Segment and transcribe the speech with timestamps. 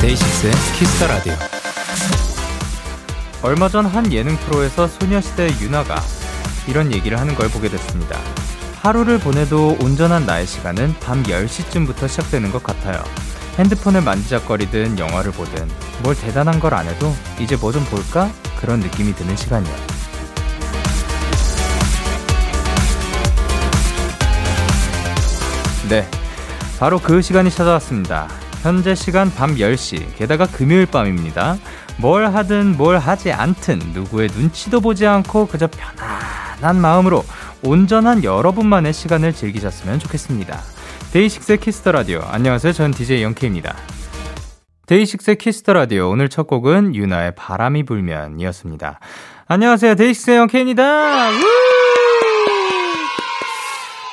[0.00, 1.34] 데이식스의 Kiss the Radio.
[3.42, 5.96] 얼마 전 한 예능 프로에서 소녀시대 윤아가
[6.66, 8.18] 이런 얘기를 하는 걸 보게 됐습니다.
[8.82, 13.02] 하루를 보내도 온전한 나의 시간은 밤 10시쯤부터 시작되는 것 같아요.
[13.58, 15.68] 핸드폰을 만지작거리든 영화를 보든
[16.02, 18.30] 뭘 대단한 걸 안 해도 이제 뭐 좀 볼까?
[18.60, 19.74] 그런 느낌이 드는 시간이요.
[25.88, 26.08] 네.
[26.78, 28.28] 바로 그 시간이 찾아왔습니다.
[28.62, 31.56] 현재 시간 밤 10시, 게다가 금요일 밤입니다.
[31.98, 36.13] 뭘 하든 뭘 하지 않든 누구의 눈치도 보지 않고 그저 편안
[36.64, 37.22] 한 마음으로
[37.62, 40.60] 온전한 여러분만의 시간을 즐기셨으면 좋겠습니다.
[41.12, 42.20] 데이식스의 Kiss the Radio.
[42.22, 42.72] 안녕하세요.
[42.72, 43.76] 전 DJ 영케이입니다.
[44.86, 46.10] 데이식스의 Kiss the Radio.
[46.10, 49.00] 오늘 첫 곡은 윤아의 바람이 불면이었습니다.
[49.46, 49.94] 안녕하세요.
[49.94, 51.30] 데이식스의 영케이입니다.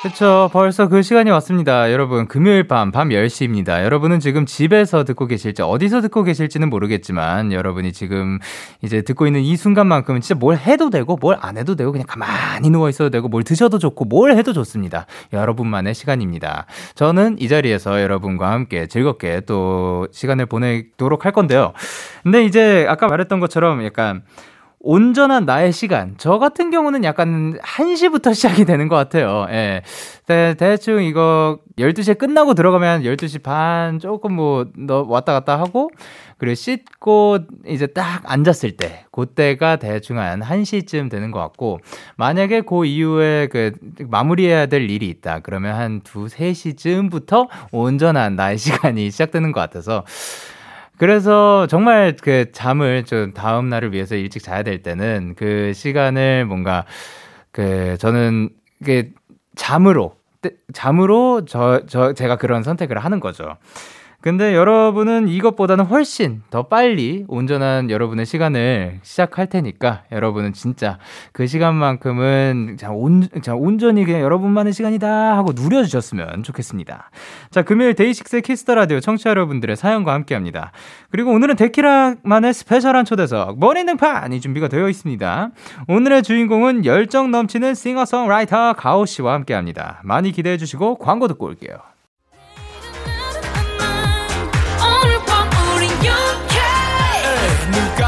[0.02, 0.50] 그쵸.
[0.52, 1.92] 벌써 그 시간이 왔습니다.
[1.92, 3.84] 여러분, 금요일 밤, 밤 10시입니다.
[3.84, 8.40] 여러분은 지금 집에서 듣고 계실지, 어디서 듣고 계실지는 모르겠지만, 여러분이 지금
[8.82, 12.68] 이제 듣고 있는 이 순간만큼은 진짜 뭘 해도 되고, 뭘 안 해도 되고, 그냥 가만히
[12.70, 15.06] 누워 있어도 되고, 뭘 드셔도 좋고, 뭘 해도 좋습니다.
[15.32, 16.66] 여러분만의 시간입니다.
[16.96, 21.74] 저는 이 자리에서 여러분과 함께 즐겁게 또 시간을 보내도록 할 건데요.
[22.24, 24.22] 근데 이제 아까 말했던 것처럼 약간,
[24.84, 26.16] 온전한 나의 시간.
[26.18, 29.46] 저 같은 경우는 약간 1시부터 시작이 되는 것 같아요.
[29.50, 29.82] 예.
[30.26, 35.90] 대, 대충 이거 12시에 끝나고 들어가면 12시 반 조금 뭐, 너 왔다 갔다 하고,
[36.36, 41.78] 그리고 씻고 이제 딱 앉았을 때, 그때가 대충 한 1시쯤 되는 것 같고,
[42.16, 45.40] 만약에 그 이후에 그 마무리해야 될 일이 있다.
[45.40, 50.04] 그러면 한 2, 3시쯤부터 온전한 나의 시간이 시작되는 것 같아서,
[50.98, 56.84] 그래서 정말 그 잠을 좀 다음 날을 위해서 일찍 자야 될 때는 그 시간을 뭔가
[57.50, 58.50] 그 저는
[58.84, 59.10] 그
[59.56, 60.16] 잠으로
[60.72, 63.56] 잠으로 저, 저, 제가 그런 선택을 하는 거죠.
[64.22, 70.98] 근데 여러분은 이것보다는 훨씬 더 빨리 온전한 여러분의 시간을 시작할 테니까 여러분은 진짜
[71.32, 77.10] 그 시간만큼은 자, 온, 자, 온전히 그냥 여러분만의 시간이다 하고 누려주셨으면 좋겠습니다.
[77.50, 80.70] 자, 금요일 DAY6의 Kiss the Radio 청취자 여러분들의 사연과 함께 합니다.
[81.10, 85.50] 그리고 오늘은 데키라만의 special한 초대석 머니 등판이 준비가 되어 있습니다.
[85.88, 90.00] 오늘의 주인공은 열정 넘치는 싱어송라이터 가오 씨와 함께 합니다.
[90.04, 91.91] 많이 기대해 주시고 광고 듣고 올게요.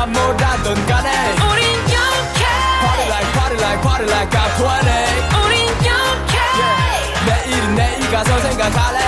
[0.05, 2.45] 누가 뭐라던 간에 우린 영케
[2.81, 4.69] Party like party like party like I'm 20
[5.45, 7.25] 우린 영케 yeah.
[7.27, 8.99] 내일은 내일 가서 생각할래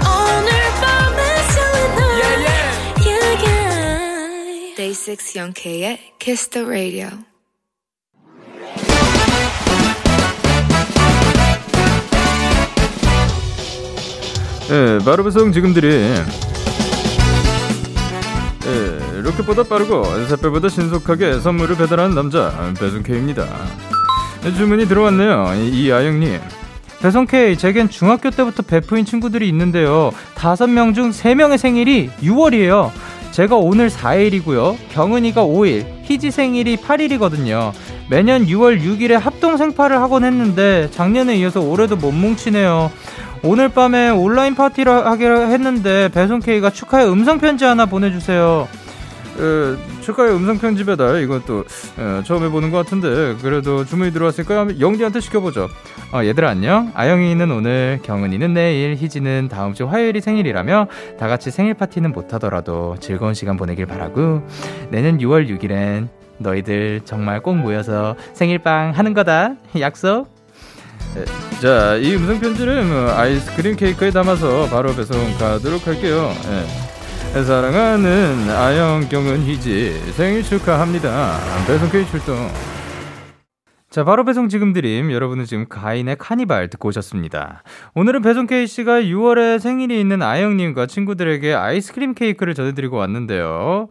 [0.00, 0.50] 오늘
[0.80, 1.20] 밤에
[1.52, 2.64] 설레는 yeah, yeah.
[3.06, 4.74] yeah, yeah.
[4.76, 7.08] Day 6 영케의 Kiss the Radio
[14.68, 16.24] 네, 바로 배송 지금 드림
[18.64, 23.46] 예, 로켓보다 빠르고 샛별보다 신속하게 선물을 배달하는 남자 배송K입니다.
[24.44, 25.54] 예, 주문이 들어왔네요.
[25.54, 26.40] 이아영님.
[27.00, 30.12] 배송K, 제겐 중학교 때부터 베프인 친구들이 있는데요.
[30.34, 32.90] 다섯 명 중 세명의 생일이 6월이에요.
[33.32, 34.76] 제가 오늘 4일이고요.
[34.90, 37.72] 경은이가 5일, 희지 생일이 8일이거든요.
[38.10, 42.90] 매년 6월 6일에 합동 생파를 하곤 했는데 작년에 이어서 올해도 못 뭉치네요.
[43.42, 48.68] 오늘 밤에 온라인 파티를 하기로 했는데 배송 K가 축하의 음성 편지 하나 보내주세요.
[49.42, 51.64] 에, 축하의 음성 편지 배달 이것도
[51.98, 55.68] 에, 처음 해보는 것 같은데 그래도 주문이 들어왔으니까 영디한테 시켜보죠.
[56.12, 56.92] 어, 얘들아 안녕.
[56.94, 60.88] 아영이는 오늘, 경은이는 내일, 희지는 다음 주 화요일이 생일이라며
[61.18, 64.46] 다 같이 생일 파티는 못하더라도 즐거운 시간 보내길 바라고
[64.90, 69.54] 내년 6월 6일엔 너희들 정말 꼭 모여서 생일빵 하는 거다.
[69.80, 70.28] 약속.
[71.60, 76.30] 자, 이 음성 편지를 뭐 아이스크림 케이크에 담아서 바로 배송 가도록 할게요.
[76.46, 76.91] 예.
[77.32, 81.38] 사랑하는 아영 경은 희지 생일 축하합니다.
[81.66, 82.36] 배송 케이크 출동.
[83.88, 85.10] 자, 바로 배송 지금 드림.
[85.10, 87.62] 여러분은 지금 가인의 카니발 듣고 오셨습니다.
[87.94, 93.88] 오늘은 배송 케이씨가 6월에 생일이 있는 아영님과 친구들에게 아이스크림 케이크를 전해드리고 왔는데요.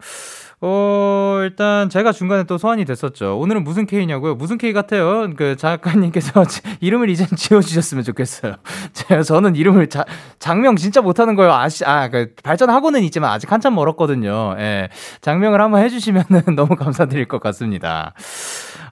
[0.64, 3.36] 어, 일단 제가 중간에 또 소환이 됐었죠.
[3.36, 4.36] 오늘은 무슨 K냐고요?
[4.36, 5.28] 무슨 K 같아요?
[5.34, 6.44] 그 작가님께서
[6.80, 8.54] 이름을 이제 지워주셨으면 좋겠어요.
[8.94, 10.04] 제가 저는 이름을 자,
[10.38, 11.52] 장명 진짜 못하는 거예요.
[11.52, 14.54] 아시, 아, 그 발전하고는 있지만 아직 한참 멀었거든요.
[14.58, 14.88] 예.
[15.20, 18.14] 장명을 한번 해주시면 너무 감사드릴 것 같습니다.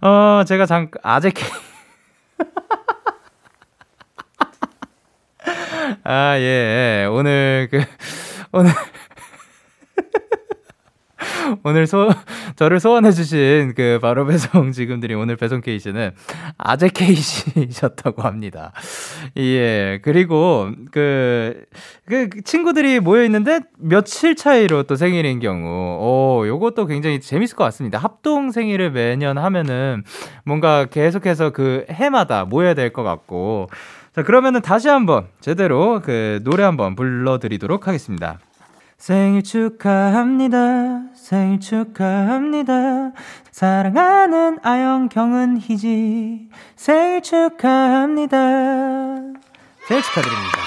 [0.01, 1.49] 어, 제가 장, 아재 K.
[6.03, 7.07] 아, 예, 예.
[7.09, 7.85] 오늘 그,
[8.51, 8.73] 오늘.
[11.65, 12.11] 오늘 소,
[12.57, 16.13] 저를 소원해주신 그 바로 배송 지금들이 오늘 배송 케이스는
[16.59, 18.73] 아재 케이스셨다고 합니다.
[19.37, 20.01] 예.
[20.03, 21.65] 그리고 그,
[22.07, 25.69] 그 친구들이 모여있는데 며칠 차이로 또 생일인 경우,
[26.01, 27.99] 오, 요것도 굉장히 재밌을 것 같습니다.
[27.99, 30.03] 합동 생일을 매년 하면은
[30.45, 33.69] 뭔가 계속해서 그 해마다 모여야 될 것 같고.
[34.17, 38.41] 자, 그러면은 다시 한번 제대로 그 노래 한번 불러드리도록 하겠습니다.
[39.01, 41.05] 생일 축하합니다.
[41.15, 43.13] 생일 축하합니다.
[43.51, 46.51] 사랑하는 아영 경은 희지.
[46.77, 48.37] 생일 축하합니다.
[49.89, 50.59] 생일 축하드립니다.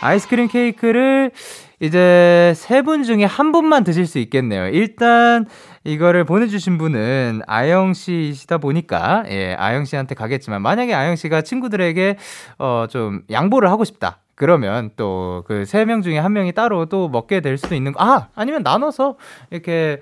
[0.00, 1.32] 아이스크림 케이크를
[1.80, 4.68] 이제 세 분 중에 한 분만 드실 수 있겠네요.
[4.68, 5.44] 일단
[5.84, 12.16] 이거를 보내주신 분은 아영 씨이시다 보니까 예 아영 씨한테 가겠지만 만약에 아영 씨가 친구들에게
[12.56, 14.23] 어 좀 양보를 하고 싶다.
[14.34, 18.02] 그러면 또 그 세 명 중에 한 명이 따로 또 먹게 될 수도 있는 거.
[18.04, 19.16] 아, 아니면 나눠서
[19.50, 20.00] 이렇게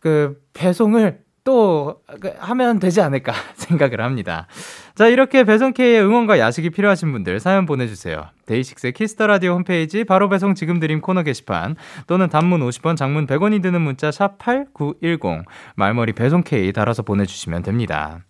[0.00, 4.46] 그 배송을 또그 하면 되지 않을까 생각을 합니다.
[4.94, 8.26] 자, 이렇게 배송K의 응원과 야식이 필요하신 분들 사연 보내주세요.
[8.46, 11.74] DAY6의 Kiss the Radio 홈페이지 바로 배송 지금 드림 코너 게시판
[12.06, 15.44] 또는 단문 50원, 장문 100원이 드는 문자 샵 #8910
[15.74, 18.20] 말머리 배송K 달아서 보내주시면 됩니다.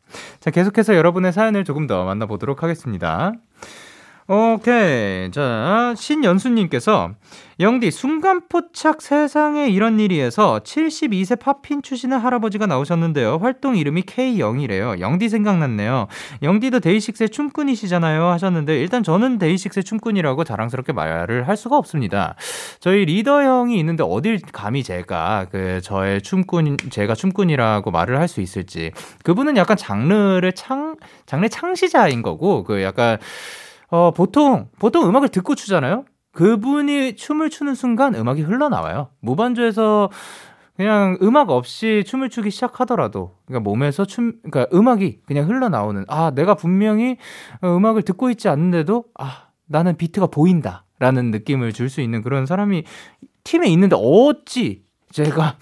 [0.40, 3.32] 자, 계속해서 여러분의 사연을 조금 더 만나보도록 하겠습니다.
[4.34, 5.31] 오케이.
[5.31, 7.11] 자, 신연수님께서,
[7.61, 13.37] 영디, 순간포착 세상에 이런 일이에서 72세 팝핀 추시는 할아버지가 나오셨는데요.
[13.43, 15.00] 활동 이름이 K0이래요.
[15.00, 16.06] 영디 생각났네요.
[16.43, 18.25] 영디도 데이식스의 춤꾼이시잖아요.
[18.25, 22.34] 하셨는데, 일단 저는 데이식스의 춤꾼이라고 자랑스럽게 말을 할 수가 없습니다.
[22.81, 28.40] 저희 리더 형이 있는데, 어딜 감히 제가, 그, 저의 춤꾼, 제가 춤꾼이라고 말을 할 수
[28.40, 28.93] 있을지.
[29.25, 30.96] 그분은 약간 장르를 창,
[31.26, 33.19] 장르 창시자인 거고, 그 약간,
[33.93, 36.06] 어, 보통, 보통 음악을 듣고 추잖아요?
[36.33, 39.11] 그분이 춤을 추는 순간 음악이 흘러나와요.
[39.21, 40.09] 무반주에서
[40.79, 46.55] 그냥 음악 없이 춤을 추기 시작하더라도, 그러니까 몸에서 춤, 그러니까 음악이 그냥 흘러나오는, 아, 내가
[46.55, 47.19] 분명히
[47.62, 50.85] 음악을 듣고 있지 않는데도, 아, 나는 비트가 보인다.
[50.99, 52.85] 라는 느낌을 줄 수 있는 그런 사람이
[53.43, 55.56] 팀에 있는데 어찌 제가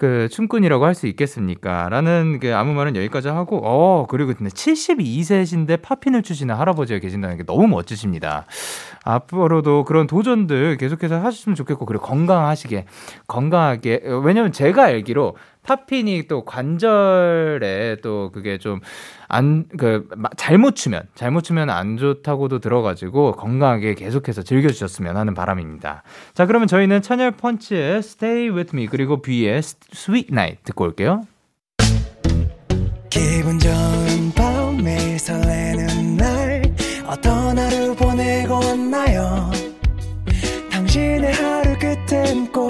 [0.00, 1.88] 그 춤꾼이라고 할 수 있겠습니까?
[1.90, 7.44] 라는 그 아무 말은 여기까지 하고, 어, 그리고 근데 72세신데 팝핀을 추시는 할아버지가 계신다는 게
[7.44, 8.46] 너무 멋지십니다.
[9.04, 12.86] 앞으로도 그런 도전들 계속해서 하셨으면 좋겠고, 그리고 건강하시게,
[13.28, 18.80] 건강하게, 왜냐면 제가 알기로 팝핀이 또 관절에 또 그게 좀
[19.28, 26.02] 안, 그, 잘못 추면, 잘못 추면 안 좋다고도 들어가지고 건강하게 계속해서 즐겨주셨으면 하는 바람입니다.
[26.34, 29.58] 자, 그러면 저희는 찬열 펀치의 Stay With Me 그리고 뷔의
[29.92, 31.22] Sweet Night 듣고 올게요.
[33.10, 36.62] 기분 좋은 밤 매일 설레는 날
[37.06, 39.50] 어떤 하루 보내고 왔나요
[40.70, 42.69] 당신의 하루 끝엔 꼭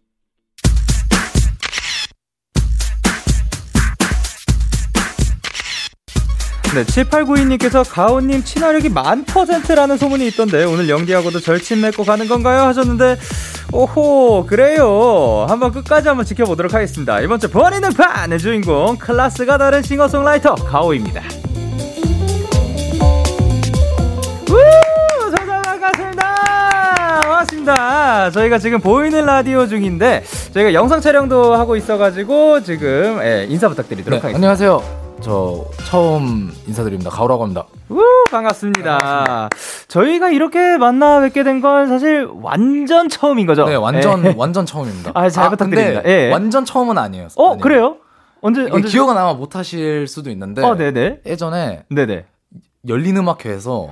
[6.73, 12.61] 네, 7892님께서 가온님 친화력이 만 퍼센트라는 소문이 있던데 오늘 영디하고도 절친 맺고 가는 건가요?
[12.61, 13.17] 하셨는데
[13.73, 15.45] 오호 그래요.
[15.49, 17.19] 한번 끝까지 한번 지켜보도록 하겠습니다.
[17.19, 21.21] 이번 주 버리는 판의 주인공 클래스가 다른 싱어송라이터 가오입니다.
[24.49, 24.55] 우!
[25.31, 27.21] 반갑습니다.
[27.21, 28.31] 반갑습니다.
[28.31, 30.23] 저희가 지금 보이는 라디오 중인데
[30.53, 34.37] 저희가 영상 촬영도 하고 있어가지고 지금 예, 인사 부탁드리도록 네, 하겠습니다.
[34.37, 37.11] 안녕하세요 저 처음 인사드립니다.
[37.11, 37.65] 가오라고 합니다.
[37.89, 38.01] 우
[38.31, 38.97] 반갑습니다.
[38.97, 39.49] 반갑습니다.
[39.87, 43.65] 저희가 이렇게 만나 뵙게 된 건 사실 완전 처음인 거죠?
[43.65, 44.33] 네, 완전 네.
[44.35, 45.11] 완전 처음입니다.
[45.13, 46.01] 아, 잘 아, 부탁드립니다.
[46.05, 46.31] 예.
[46.31, 47.27] 완전 처음은 아니에요.
[47.35, 47.61] 어, 아니에요.
[47.61, 47.97] 그래요?
[48.41, 51.19] 언제 언제 기억은 아마 못 하실 수도 있는데 어, 네네.
[51.27, 52.25] 예전에 네네.
[52.87, 53.89] 열린 음악회에서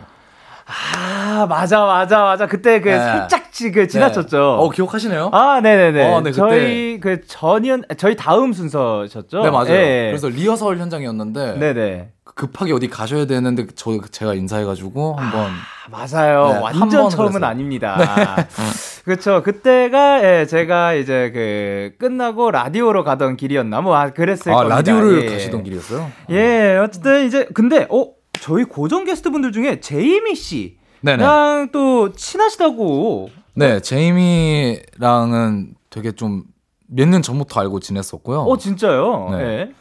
[0.65, 2.47] 아, 맞아, 맞아, 맞아.
[2.47, 2.97] 그때 그 네.
[2.97, 4.37] 살짝 그 지나쳤죠.
[4.37, 4.43] 네.
[4.65, 5.29] 어, 기억하시네요?
[5.33, 6.13] 아, 네네네.
[6.13, 9.41] 어, 네, 저희 그 전연, 저희 다음 순서셨죠?
[9.43, 9.65] 네, 맞아요.
[9.65, 10.07] 네.
[10.09, 11.59] 그래서 리허설 현장이었는데.
[11.59, 12.09] 네네.
[12.23, 17.45] 급하게 어디 가셔야 되는데 저 제가 인사해가지고 한번 아, 맞아요 네, 완전 처음은 그랬어요.
[17.45, 18.45] 아닙니다 네.
[19.03, 24.75] 그렇죠 그때가 예, 제가 이제 그 끝나고 라디오로 가던 길이었나 뭐 아, 그랬을 아, 겁니다
[24.77, 25.31] 라디오를 예.
[25.33, 28.07] 가시던 길이었어요 예 어쨌든 이제 근데 어
[28.39, 31.23] 저희 고정 게스트 분들 중에 제이미 씨 네네.
[31.71, 33.29] 또 친하시다고.
[33.55, 36.43] 네, 제이미랑은 되게 좀
[36.91, 38.39] 몇 년 전부터 알고 지냈었고요.
[38.41, 39.27] 어, 진짜요?
[39.29, 39.37] 네.
[39.37, 39.71] 네.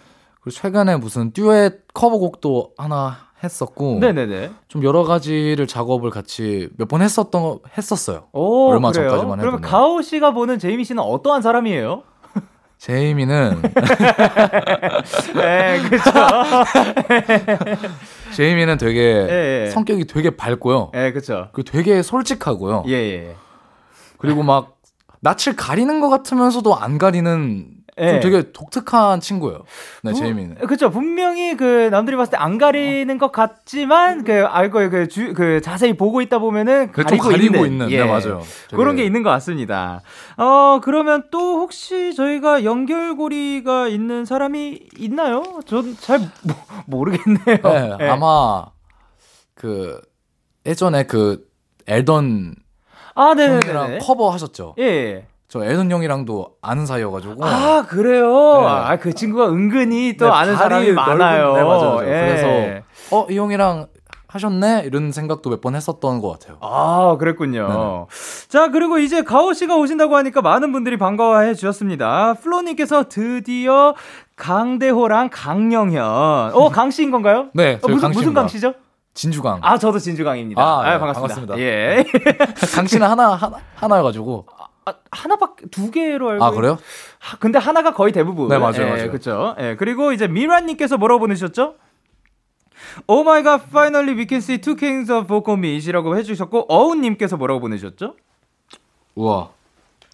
[0.42, 4.50] 그리고 최근에 무슨 듀엣 커버곡도 하나 했었고 네네네.
[4.68, 8.24] 좀 여러 가지를 작업을 같이 몇 번 했었던 했었어요.
[8.32, 9.08] 오, 얼마 그래요?
[9.08, 9.50] 전까지만 해도.
[9.50, 12.02] 그러면 가오 씨가 보는 제이미 씨는 어떠한 사람이에요?
[12.76, 13.62] 제이미는
[15.34, 16.10] 네, 그렇죠.
[18.36, 19.70] 제이미는 되게 예, 예.
[19.70, 20.92] 성격이 되게 밝고요.
[20.94, 21.48] 예, 그렇죠.
[21.52, 22.84] 그 되게 솔직하고요.
[22.88, 23.34] 예, 예.
[24.18, 24.76] 그리고 막
[25.20, 28.20] 낯을 가리는 것 같으면서도 안 가리는 네.
[28.20, 29.64] 되게 독특한 친구예요.
[30.04, 30.54] 네, 제이미는.
[30.58, 30.88] 그렇죠.
[30.88, 33.18] 분명히 그 남들이 봤을 때 안 가리는 어.
[33.18, 37.72] 것 같지만 그 알고 그, 주, 그 자세히 보고 있다 보면은 그 가리고, 가리고 있는,
[37.72, 37.86] 있는.
[37.88, 38.04] 네, 예.
[38.04, 38.40] 네, 맞아요.
[38.70, 40.02] 그런 게 있는 것 같습니다.
[40.36, 45.42] 어 그러면 또 혹시 저희가 연결고리가 있는 사람이 있나요?
[45.66, 46.20] 전 잘
[46.86, 47.42] 모르겠네요.
[47.64, 48.08] 네, 네.
[48.08, 48.66] 아마
[49.54, 50.00] 그
[50.64, 51.44] 예전에 그
[51.88, 52.54] 엘던
[53.18, 53.98] 아, 네네네.
[53.98, 54.74] 커버 하셨죠?
[54.78, 54.82] 예.
[54.84, 55.26] 예.
[55.48, 57.42] 저 애돈 형이랑도 아는 사이여가지고.
[57.44, 58.60] 아, 그래요?
[58.60, 58.66] 네.
[58.66, 61.54] 아, 그 친구가 은근히 또 네, 아는 사람이 많아요.
[61.54, 61.94] 네, 맞아요.
[61.94, 62.00] 맞아요.
[62.02, 62.84] 예.
[63.00, 63.86] 그래서, 어, 이 형이랑
[64.26, 64.82] 하셨네?
[64.84, 66.58] 이런 생각도 몇 번 했었던 것 같아요.
[66.60, 67.66] 아, 그랬군요.
[67.66, 68.06] 네네.
[68.48, 72.34] 자, 그리고 이제 가오 씨가 오신다고 하니까 많은 분들이 반가워해 주셨습니다.
[72.34, 73.94] 플로님께서 드디어
[74.36, 76.04] 강대호랑 강영현.
[76.54, 77.46] 어, 강씨인 건가요?
[77.54, 77.78] 네.
[77.82, 78.74] 어, 무슨, 무슨 강씨죠?
[79.18, 79.58] 진주강.
[79.62, 80.62] 아, 저도 진주강입니다.
[80.62, 81.54] 아, 네, 아 반갑습니다.
[81.54, 81.58] 반갑습니다.
[81.58, 82.04] 예.
[82.72, 84.46] 강씨는 하나, 하나, 하나여가지고.
[84.84, 86.44] 아, 하나밖에 두 개로 알고.
[86.44, 86.78] 아 그래요?
[87.18, 88.46] 하, 근데 하나가 거의 대부분.
[88.48, 89.08] 네 맞아요, 예, 맞아요.
[89.08, 89.56] 그렇죠.
[89.58, 91.74] 예, 그리고 이제 미란님께서 뭐라고 보내셨죠?
[93.08, 97.58] Oh my god finally we can see two kings of vocal meet이라고 해주셨고 어우님께서 뭐라고
[97.58, 98.14] 보내셨죠?
[99.16, 99.50] 우와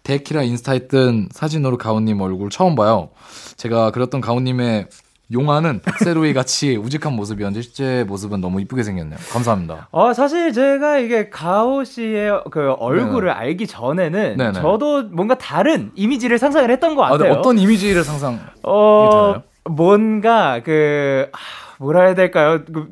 [0.03, 3.11] 데키라 인스타에 뜬 사진으로 가온님 얼굴 처음 봐요.
[3.59, 4.89] 제가 그렸던 가온님의
[5.35, 9.19] 용화는 박세로이 같이 우직한 모습이었는데 실제 모습은 너무 이쁘게 생겼네요.
[9.31, 9.89] 감사합니다.
[9.91, 13.39] 어, 사실 제가 이게 가오 씨의 그 얼굴을 네네.
[13.39, 14.53] 알기 전에는 네네.
[14.53, 17.35] 저도 뭔가 다른 이미지를 상상을 했던 것 아, 같아요.
[17.35, 18.41] 아, 어떤 이미지를 상상?
[18.63, 21.39] 어, 뭔가 그 아,
[21.79, 22.61] 뭐라 해야 될까요?
[22.73, 22.89] 그,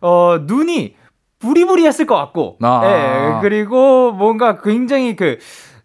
[0.00, 0.94] 어, 눈이
[1.40, 2.80] 부리부리했을 것 같고, 아.
[2.84, 5.38] 예, 그리고 뭔가 굉장히 그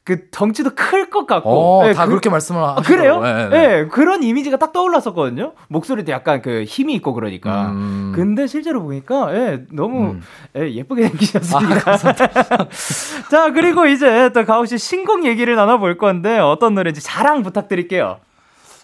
[0.10, 1.50] 그 덩치도 클 것 같고.
[1.50, 3.20] 어, 네, 다 그, 렇게 말씀을 하시더라고요.
[3.20, 3.22] 그래요?
[3.22, 3.68] 네, 네.
[3.68, 5.54] 네, 그런 이미지가 딱 떠올랐었거든요.
[5.68, 7.68] 목소리도 약간 그 힘이 있고 그러니까.
[7.70, 8.12] 음.
[8.16, 10.22] 근데 실제로 보니까 예, 너무 음.
[10.58, 11.92] 예, 예쁘게 생기셨습니다.
[11.92, 11.98] 아,
[13.30, 18.18] 자, 그리고 이제 또 가오 씨 신곡 얘기를 나눠볼 건데 어떤 노래인지 자랑 부탁드릴게요.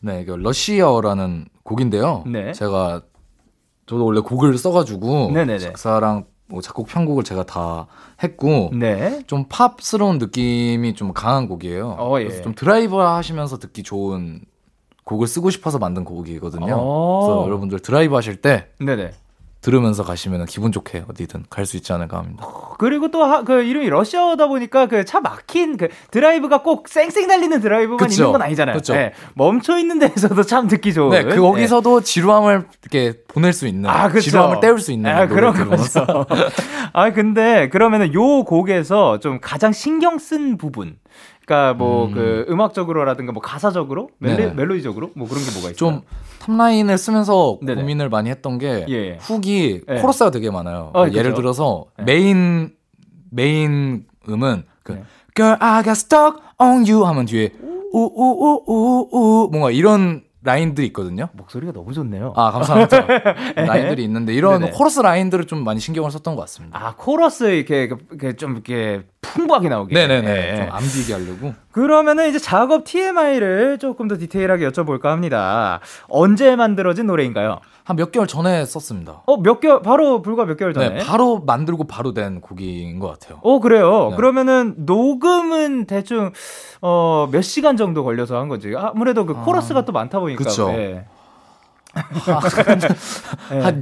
[0.01, 2.23] 네, 그 Rush Hour라는 곡인데요.
[2.27, 2.51] 네.
[2.51, 3.01] 제가
[3.87, 5.57] 저도 원래 곡을 써가지고 네네네.
[5.59, 7.87] 작사랑 뭐 작곡 편곡을 제가 다
[8.21, 9.23] 했고 네.
[9.27, 11.95] 좀 팝스러운 느낌이 좀 강한 곡이에요.
[11.99, 12.25] 어, 예.
[12.25, 14.41] 그래서 좀 드라이브 하시면서 듣기 좋은
[15.05, 16.75] 곡을 쓰고 싶어서 만든 곡이거든요.
[16.77, 17.25] 어.
[17.25, 19.13] 그래서 여러분들 드라이브 하실 때 네네.
[19.65, 22.45] 들으면서 가시면 기분 좋게 어디든 갈 수 있지 않을까 합니다.
[22.77, 27.59] 그리고 또 그 이름이 Rush Hour다 보니까 그 차 막힌 그 드라이브가 꼭 쌩쌩 달리는
[27.59, 28.13] 드라이브만 그쵸?
[28.23, 28.79] 있는 건 아니잖아요.
[28.81, 31.09] 네, 멈춰 있는 데에서도 참 듣기 좋은.
[31.09, 32.03] 네, 그 거기서도 네.
[32.05, 33.89] 지루함을 이렇게 보낼 수 있는.
[33.89, 34.21] 아, 그쵸?
[34.29, 35.09] 지루함을 때울 수 있는.
[35.11, 36.05] 아, 그런 거죠.
[36.93, 40.97] 아, 근데 그러면은 요 곡에서 좀 가장 신경 쓴 부분.
[41.45, 42.13] 그러니까 뭐그 음.
[42.13, 45.75] 그 음악적으로라든가 뭐 가사적으로 멜리, 멜로디적으로 뭐 그런 게 뭐가 있어요?
[45.75, 46.01] 좀
[46.39, 47.81] top line을 쓰면서 네네.
[47.81, 49.17] 고민을 많이 했던 게 예.
[49.21, 49.95] hook이 예.
[50.01, 50.91] 코러스가 되게 많아요.
[50.93, 51.35] 어, 예를 그렇죠.
[51.35, 52.03] 들어서 예.
[52.03, 52.73] main
[53.29, 55.03] main 음은 그 네.
[55.35, 57.51] Girl I got stuck on you 하면 뒤에
[57.93, 61.27] 우우우우우 뭔가 이런 라인들이 있거든요.
[61.33, 62.33] 목소리가 너무 좋네요.
[62.35, 63.05] 아, 감사합니다.
[63.65, 64.71] 라인들이 있는데 이런 네네.
[64.71, 66.79] 코러스 라인들을 좀 많이 신경을 썼던 것 같습니다.
[66.79, 69.93] 아, 코러스 이렇게, 이렇게 좀 이렇게 풍부하게 나오게.
[69.95, 70.33] 네네네.
[70.33, 70.55] 네.
[70.55, 71.53] 좀 암기게 하려고.
[71.71, 75.79] 그러면은 이제 작업 TMI를 조금 더 디테일하게 여쭤볼까 합니다.
[76.07, 77.59] 언제 만들어진 노래인가요?
[77.85, 79.21] 한 몇 개월 전에 썼습니다.
[79.27, 80.89] 어, 몇 개월, 바로 불과 몇 개월 전에?
[80.89, 83.39] 네, 바로 만들고 바로 된 곡인 것 같아요.
[83.43, 84.09] 어, 그래요?
[84.09, 84.15] 네.
[84.15, 86.31] 그러면은 녹음은 대충,
[86.81, 88.73] 어, 몇 시간 정도 걸려서 한 거지?
[88.75, 90.43] 아무래도 그 코러스가 아, 또 많다 보니까.
[90.43, 90.67] 그쵸.
[90.69, 91.05] 네.
[91.93, 93.81] 한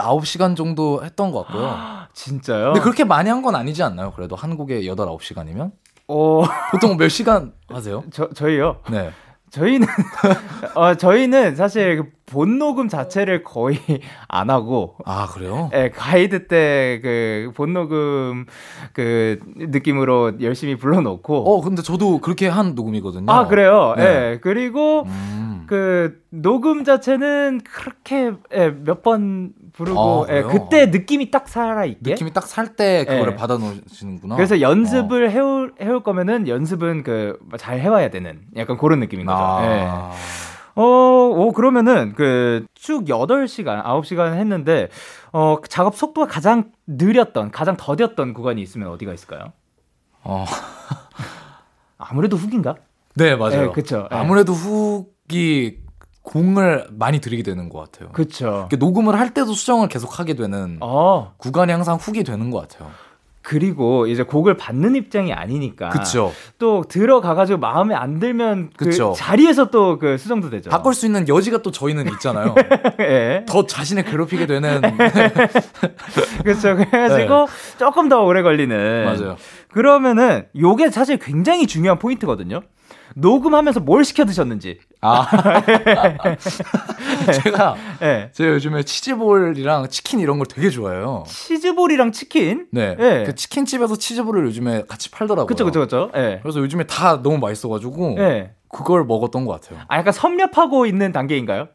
[0.00, 1.74] 9시간 정도 했던 것 같고요.
[2.14, 2.66] 진짜요?
[2.66, 4.12] 근데 그렇게 많이 한 건 아니지 않나요?
[4.14, 5.72] 그래도 한 곡에 8, 9시간이면?
[6.08, 6.42] 어...
[6.70, 8.04] 보통 몇 시간 하세요?
[8.12, 8.76] 저, 저희요?
[8.90, 9.10] 네.
[9.50, 9.86] 저희는
[10.76, 13.78] 어 저희는 사실 그본 녹음 자체를 거의
[14.28, 15.70] 안 하고 아 그래요?
[15.72, 18.46] 예, 네, 가이드 때 그 본 녹음
[18.92, 23.30] 그 느낌으로 열심히 불러놓고 어 근데 저도 그렇게 한 녹음이거든요.
[23.32, 23.94] 아 그래요?
[23.98, 24.02] 예.
[24.02, 24.10] 네.
[24.30, 24.38] 네.
[24.40, 25.39] 그리고 음.
[25.70, 32.32] 그 녹음 자체는 그렇게 예, 몇번 부르고 아, 예, 그때 느낌이 딱 살아 있게 느낌이
[32.32, 33.36] 딱 살 때 그거를 예.
[33.36, 34.34] 받아 놓으시는구나.
[34.34, 35.30] 그래서 연습을 어.
[35.30, 39.38] 해올 해올 거면은 연습은 그 잘 해와야 되는 약간 그런 느낌인 거죠.
[39.38, 39.64] 아.
[39.64, 39.88] 예.
[40.74, 44.88] 어, 오, 그러면은 그 쭉 8시간, 9시간 했는데
[45.32, 49.52] 어, 작업 속도가 가장 느렸던, 가장 더뎠던 구간이 있으면 어디가 있을까요?
[50.24, 50.44] 어.
[51.98, 52.74] 아무래도 훅인가?
[53.16, 53.66] 네, 맞아요.
[53.66, 54.06] 네, 그렇죠.
[54.10, 55.76] 아무래도 훅 이
[56.22, 58.10] 공을 많이 들이게 되는 것 같아요.
[58.12, 58.68] 그렇죠.
[58.78, 61.34] 녹음을 할 때도 수정을 계속 하게 되는 어.
[61.38, 62.90] 구간이 항상 훅이 되는 것 같아요.
[63.42, 66.30] 그리고 이제 곡을 받는 입장이 아니니까 그쵸.
[66.58, 69.14] 또 들어가가지고 마음에 안 들면 그 그쵸.
[69.16, 70.68] 자리에서 또 그 수정도 되죠.
[70.70, 72.54] 바꿀 수 있는 여지가 또 저희는 있잖아요.
[72.98, 73.44] 네.
[73.48, 74.82] 더 자신을 괴롭히게 되는.
[76.44, 76.76] 그렇죠.
[76.76, 77.78] 그래가지고 네.
[77.78, 79.04] 조금 더 오래 걸리는.
[79.04, 79.36] 맞아요.
[79.72, 82.60] 그러면은 요게 사실 굉장히 중요한 포인트거든요.
[83.14, 84.78] 녹음하면서 뭘 시켜 드셨는지.
[85.00, 85.26] 아.
[87.42, 88.30] 제가 네.
[88.32, 91.24] 제가 요즘에 치즈볼이랑 치킨 이런 걸 되게 좋아해요.
[91.26, 92.66] 치즈볼이랑 치킨?
[92.72, 92.96] 네.
[92.96, 93.24] 네.
[93.24, 95.46] 그 치킨집에서 치즈볼을 요즘에 같이 팔더라고요.
[95.46, 96.10] 그쵸, 그쵸, 그쵸.
[96.14, 96.40] 네.
[96.42, 98.52] 그래서 요즘에 다 너무 맛있어가지고 네.
[98.68, 99.80] 그걸 먹었던 것 같아요.
[99.88, 101.68] 아, 약간 섭렵하고 있는 단계인가요?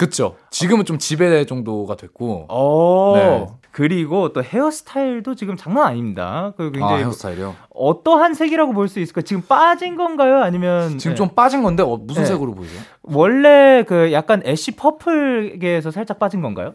[0.00, 0.36] 그쵸.
[0.50, 2.46] 지금은 좀 지배 정도가 됐고.
[2.52, 3.12] 오.
[3.16, 3.46] 네.
[3.72, 6.52] 그리고 또 헤어스타일도 지금 장난 아닙니다.
[6.56, 7.54] 그 굉장히 아, 헤어스타일이요?
[7.74, 9.20] 어떠한 색이라고 볼 수 있을까?
[9.22, 10.42] 지금 빠진 건가요?
[10.42, 11.14] 아니면 지금 네.
[11.16, 12.28] 좀 빠진 건데 어, 무슨 네.
[12.28, 12.74] 색으로 보이죠?
[13.02, 16.74] 원래 그 약간 애쉬 퍼플계에서 살짝 빠진 건가요?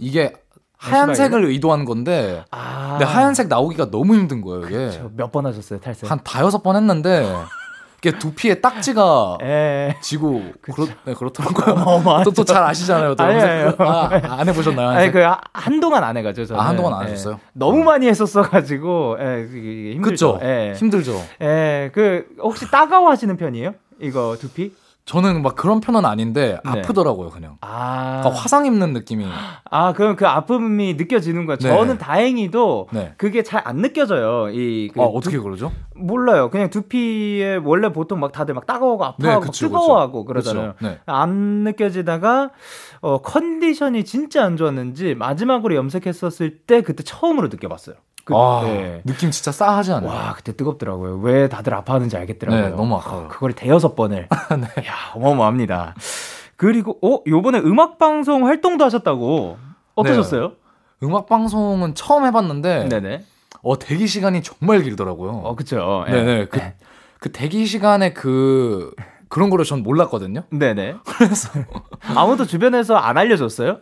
[0.00, 0.32] 이게
[0.78, 5.00] 하얀색을 의도한 건데 아~ 근데 하얀색 나오기가 너무 힘든 거예요, 이게.
[5.16, 6.10] 몇 번 하셨어요, 탈색?
[6.10, 7.24] 한 다여섯 번 했는데
[8.04, 9.94] 이게 두피에 딱지가 에...
[10.00, 12.24] 지고 그렇, 네, 그렇더라고요.
[12.26, 13.14] 또또 잘 아시잖아요.
[13.14, 13.76] 또 아니에요.
[13.78, 14.88] 아, 안 해보셨나요?
[14.88, 16.60] 아니 그 한동안 안 해가지고 저는.
[16.60, 17.38] 아, 한동안 안 하셨어요?
[17.52, 20.40] 너무 많이 했었어가지고 예, 힘들죠.
[20.42, 20.74] 예.
[20.76, 21.12] 힘들죠.
[21.42, 23.74] 예, 그 혹시 따가워하시는 편이에요?
[24.00, 24.74] 이거 두피?
[25.04, 26.70] 저는 막 그런 편은 아닌데 네.
[26.80, 27.56] 아프더라고요 그냥.
[27.60, 29.26] 아 그러니까 화상 입는 느낌이.
[29.70, 31.58] 아 그럼 그 아픔이 느껴지는 거예요.
[31.60, 31.68] 네.
[31.68, 33.14] 저는 다행히도 네.
[33.16, 34.48] 그게 잘 안 느껴져요.
[34.50, 35.72] 이 그 아, 어떻게 그러죠?
[35.96, 36.50] 몰라요.
[36.50, 40.32] 그냥 두피에 원래 보통 막 다들 막 따가워하고 아파하고 네, 그쵸, 뜨거워하고 그쵸.
[40.32, 40.74] 그러잖아요.
[40.80, 40.98] 네.
[41.06, 41.30] 안
[41.64, 42.50] 느껴지다가
[43.00, 47.96] 어 컨디션이 진짜 안 좋았는지 마지막으로 염색했었을 때 그때 처음으로 느껴봤어요.
[48.24, 49.02] 그, 아, 네.
[49.04, 50.10] 느낌 진짜 싸하지 않아요?
[50.10, 51.18] 와, 그때 뜨겁더라고요.
[51.18, 52.70] 왜 다들 아파하는지 알겠더라고요.
[52.70, 53.28] 네, 너무 아파요.
[53.30, 54.28] 그걸 대여섯 번을.
[54.50, 54.86] 네.
[54.86, 55.94] 야, 어마어마합니다.
[56.56, 59.58] 그리고, 어, 요번에 음악 방송 활동도 하셨다고.
[59.96, 60.48] 어떠셨어요?
[60.48, 60.54] 네.
[61.02, 62.88] 음악 방송은 처음 해 봤는데.
[62.88, 63.24] 네네.
[63.62, 65.30] 어, 대기 시간이 정말 길더라고요.
[65.44, 66.04] 어, 그쵸.
[66.08, 66.12] 예.
[66.12, 66.44] 네네.
[66.46, 66.74] 그, 네.
[67.18, 68.92] 그 대기 시간에 그,
[69.28, 70.44] 그런 거를 전 몰랐거든요.
[70.50, 70.96] 네네.
[71.04, 71.50] 그래서.
[72.14, 73.80] 아무도 주변에서 안 알려줬어요?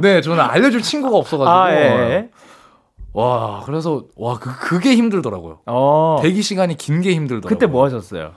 [0.00, 1.50] 네, 저는 알려줄 친구가 없어가지고.
[1.50, 2.30] 아, 예.
[3.14, 5.60] 와, 그래서 와, 그 그게 힘들더라고요.
[5.66, 6.18] 어.
[6.20, 7.48] 대기 시간이 긴 게 힘들더라고요.
[7.48, 8.32] 그때 뭐 하셨어요?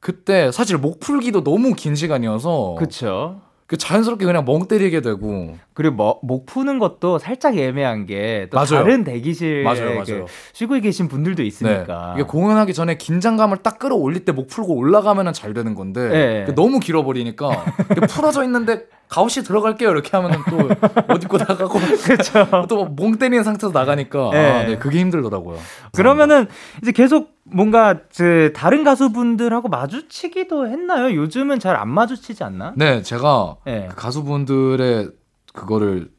[0.00, 3.40] 그때 사실 목 풀기도 너무 긴 시간이어서 그쵸.
[3.66, 8.64] 그 자연스럽게 그냥 멍 때리게 되고 그리고 뭐, 목 푸는 것도 살짝 애매한 게 또
[8.64, 10.26] 다른 대기실 맞아요, 맞아요.
[10.52, 12.20] 쉬고 계신 분들도 있으니까 네.
[12.20, 16.54] 이게 공연하기 전에 긴장감을 딱 끌어올릴 때 목 풀고 올라가면은 잘 되는 건데 네.
[16.54, 17.64] 너무 길어버리니까
[18.08, 22.66] 풀어져 있는데 가오씨 들어갈게요 이렇게 하면은 또옷 입고 나가고 그렇죠.
[22.68, 24.50] 또멍 때리는 상태에서 나가니까 네.
[24.50, 25.58] 아, 네 그게 힘들더라고요.
[25.92, 26.46] 그러면은
[26.82, 31.14] 이제 계속 뭔가 그 다른 가수분들하고 마주치기도 했나요?
[31.14, 32.72] 요즘은 잘 안 마주치지 않나?
[32.76, 33.86] 네, 제가 네.
[33.90, 35.10] 그 가수분들의
[35.54, 36.10] 그거를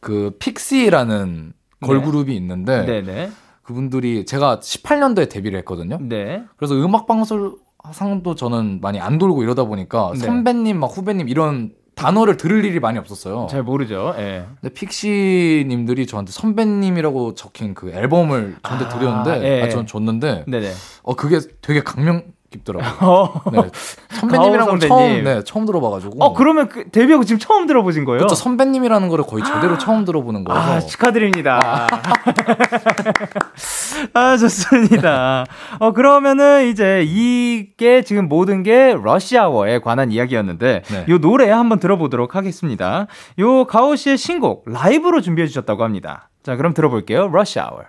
[0.00, 3.02] 그 픽시라는 걸그룹이 있는데 네네.
[3.02, 3.30] 네.
[3.62, 5.98] 그분들이 제가 18년도에 데뷔를 했거든요.
[6.00, 6.44] 네.
[6.56, 7.56] 그래서 음악 방송
[7.92, 10.20] 상도 저는 많이 안 돌고 이러다 보니까 네.
[10.20, 13.48] 선배님 막 후배님 이런 단어를 들을 일이 많이 없었어요.
[13.50, 14.14] 잘 모르죠.
[14.18, 14.46] 예.
[14.60, 19.62] 근데 픽시님들이 저한테 선배님이라고 적힌 그 앨범을 저한테 아, 드렸는데, 예.
[19.62, 20.70] 아, 전 줬는데, 네네.
[21.02, 22.96] 어 그게 되게 강명 깊더라고요.
[23.08, 23.42] 어.
[23.52, 23.62] 네.
[24.10, 26.24] 선배님이라는 걸 처음, 네, 처음 들어봐가지고.
[26.24, 28.18] 어, 그러면 그 데뷔하고 지금 처음 들어보신 거예요?
[28.18, 28.34] 그렇죠.
[28.34, 29.78] 선배님이라는 거를 거의 제대로 아.
[29.78, 30.60] 처음 들어보는 거예요.
[30.60, 31.86] 아, 축하드립니다.
[34.14, 35.44] 아, 좋습니다.
[35.78, 41.06] 어, 그러면은 이제 이게 지금 모든 게 러시아워에 관한 이야기였는데, 네.
[41.08, 43.06] 요 노래 한번 들어보도록 하겠습니다.
[43.38, 46.30] 요 가오 씨의 신곡 라이브로 준비해 주셨다고 합니다.
[46.42, 47.28] 자, 그럼 들어볼게요.
[47.28, 47.82] 러시아워.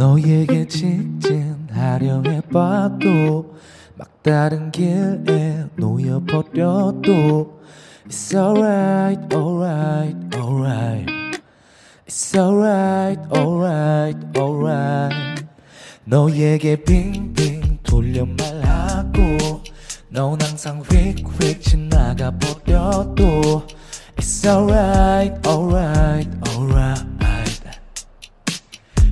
[0.00, 3.54] 너에게 직진하려 해봐도
[3.96, 7.60] 막다른 길에 놓여버려도
[8.06, 11.06] It's alright, alright, alright
[12.06, 15.44] It's alright, alright, alright
[16.06, 19.20] 너에게 빙빙 돌려 말하고
[20.08, 23.66] 넌 항상 휙휙 지나가 버려도
[24.16, 27.19] It's alright, alright, alright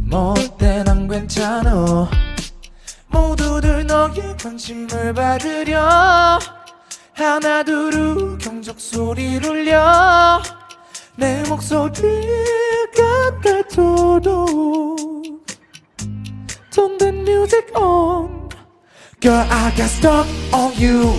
[0.08, 2.08] 뭐때난 괜찮아.
[3.08, 6.38] 모두들 너의 관심을 받으려.
[7.14, 10.42] 하나 둘 경적 소리를 울려.
[11.16, 14.96] 내 목소리가 닿도록
[16.70, 18.48] Turn the music on
[19.20, 21.12] Girl I got stuck on you.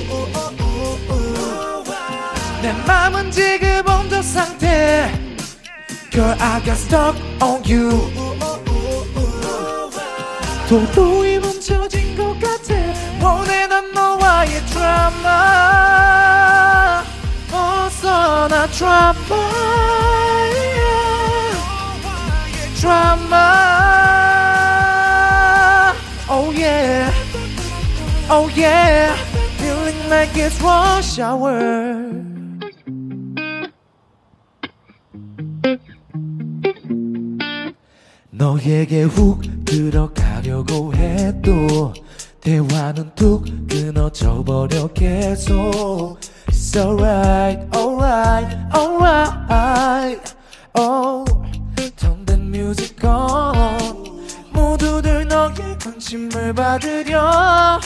[2.62, 5.29] 내 맘은 지금 온도 상태
[6.11, 7.91] Girl I got stuck on you
[10.69, 12.75] 도도히 멈춰진 것 같아
[13.21, 16.25] 원해 난 너와의 드라마
[17.51, 19.15] 벗어나 드라마
[22.81, 23.35] 드라마
[26.31, 27.13] Oh yeah
[28.31, 29.15] Oh yeah
[29.59, 32.25] Feeling like it's rush hour
[38.40, 41.94] 너에게 훅 들어가려고 해도
[42.40, 50.36] 대화는 툭 끊어져 버려 계속 It's alright, alright, alright
[50.74, 51.26] Oh,
[51.98, 54.24] turn the music on
[54.54, 57.82] 모두들 너의 관심을 받으려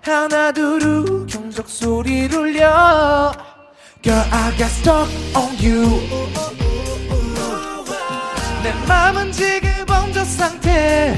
[0.00, 3.32] 하나 둘 경적 소리 울려
[4.02, 6.65] Girl I got stuck on you
[8.66, 11.14] 내 맘은 지금 멈춰 상태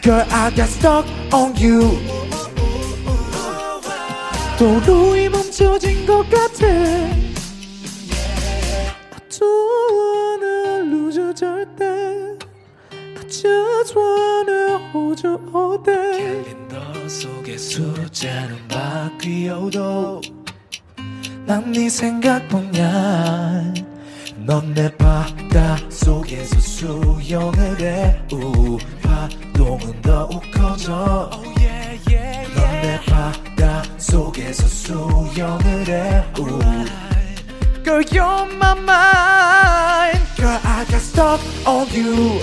[0.00, 1.98] Girl I got stuck on you
[4.58, 7.12] 도로이 멈춰진 것 같아 I
[9.28, 18.66] don't wanna lose you 절대 I just wanna hold you all day 캘린더 속에 숫자는
[18.68, 20.22] 바뀌어도
[21.44, 23.74] 난 네 생각뿐이야
[24.46, 31.28] 넌 내 바다 속에서 수영을 해 우, 파동은 더욱 커져
[32.54, 36.60] 넌내 바다 속에서 수영을 해 우.
[37.82, 42.40] Girl you're my mind Girl I got stuck on you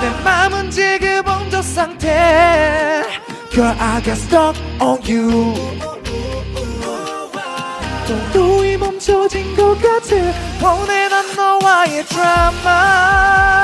[0.00, 3.04] 내 맘은 지금 온도 상태
[3.52, 5.93] Girl I got stuck on you
[8.06, 10.14] 도도히 멈춰진 것 같아.
[10.62, 13.54] 원해 난 너와의 드라마.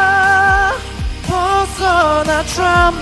[1.26, 3.00] 벗어나 드라마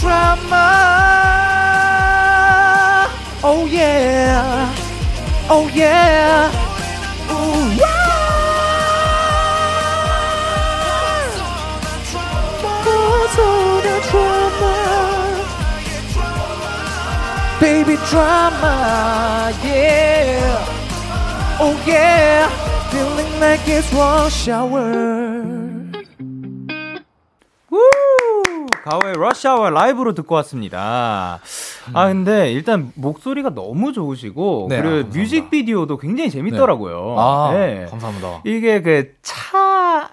[0.00, 0.84] 드라마.
[3.42, 4.72] Oh yeah.
[5.50, 6.63] Oh yeah
[17.64, 20.60] baby drama, yeah.
[21.58, 22.50] Oh yeah,
[22.92, 24.92] feeling like it's rush hour.
[28.84, 31.40] 가오의 러시아와 라이브로 듣고 왔습니다.
[31.94, 37.14] 아 근데 일단 목소리가 너무 좋으시고 네, 그리고 아, 뮤직비디오도 굉장히 재밌더라고요.
[37.16, 37.16] 네.
[37.18, 37.86] 아, 네.
[37.88, 38.42] 감사합니다.
[38.44, 39.63] 이게 그 차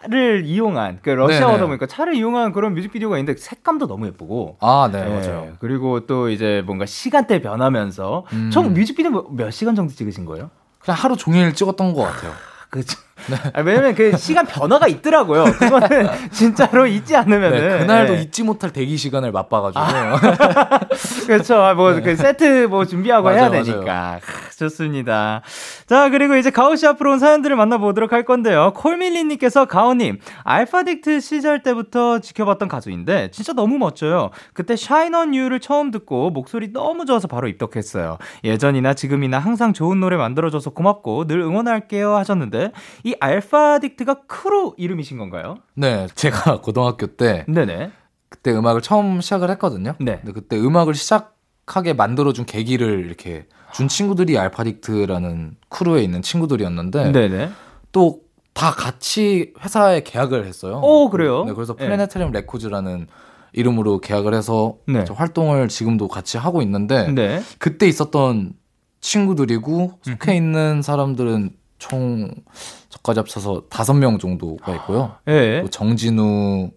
[0.08, 1.68] 를 이용한 그 러시아어다 네, 네.
[1.68, 4.58] 보니까 차를 이용한 그런 뮤직비디오가 있는데 색감도 너무 예쁘고.
[4.60, 5.10] 아, 네, 네.
[5.10, 5.54] 맞아요.
[5.60, 8.50] 그리고 또 이제 뭔가 시간대 변하면서 음.
[8.52, 10.50] 총 뮤직비디오 몇 시간 정도 찍으신 거예요?
[10.80, 12.32] 그냥 하루 종일 찍었던 것 같아요.
[12.70, 12.98] 그죠.
[13.30, 13.38] 네.
[13.54, 15.46] 아, 왜냐면 그 시간 변화가 있더라고요.
[15.46, 17.52] 그거는 진짜로 잊지 않으면은.
[17.52, 18.22] 네, 그날도 네.
[18.22, 19.80] 잊지 못할 대기 시간을 맛봐가지고.
[19.80, 20.20] 아,
[21.28, 21.62] 그렇죠.
[21.62, 24.20] 아, 뭐, 그 세트 뭐 준비하고 맞아요, 해야 되니까.
[24.58, 25.42] 좋습니다.
[25.88, 28.74] 자, 그리고 이제 가오 씨 앞으로 온 사연들을 만나보도록 할 건데요.
[28.76, 34.30] 콜밀리님께서 가오님, 알파딕트 시절 때부터 지켜봤던 가수인데, 진짜 너무 멋져요.
[34.54, 34.76] 그때
[35.14, 38.18] 온 유를 처음 듣고 목소리 너무 좋아서 바로 입덕했어요.
[38.44, 42.72] 예전이나 지금이나 항상 좋은 노래 만들어줘서 고맙고 늘 응원할게요 하셨는데,
[43.04, 45.58] 이이 알파 딕트가 크루 이름이신 건가요?
[45.76, 47.92] 네, 제가 고등학교 때 네네.
[48.30, 49.96] 그때 음악을 처음 시작을 했거든요.
[50.00, 50.18] 네.
[50.18, 57.50] 근데 그때 음악을 시작하게 만들어준 계기를 이렇게 준 친구들이 알파딕트라는 crew에 있는 친구들이었는데 네네.
[57.92, 58.22] 또
[58.54, 60.82] 다 같이 회사에 계약을 했어요.
[60.84, 61.46] 오, 그래요?
[61.46, 62.40] 네, 그래서 Planetarium 네.
[62.42, 63.08] Records라는
[63.54, 65.06] 이름으로 계약을 해서 네.
[65.10, 67.42] 활동을 지금도 같이 하고 있는데 네.
[67.60, 68.54] 그때 있었던
[69.00, 72.30] 친구들이고 속해 있는 사람들은 총
[72.90, 75.16] 저까지 합쳐서 다섯 명 정도가 있고요.
[75.26, 75.66] 네.
[75.72, 76.70] 정진우,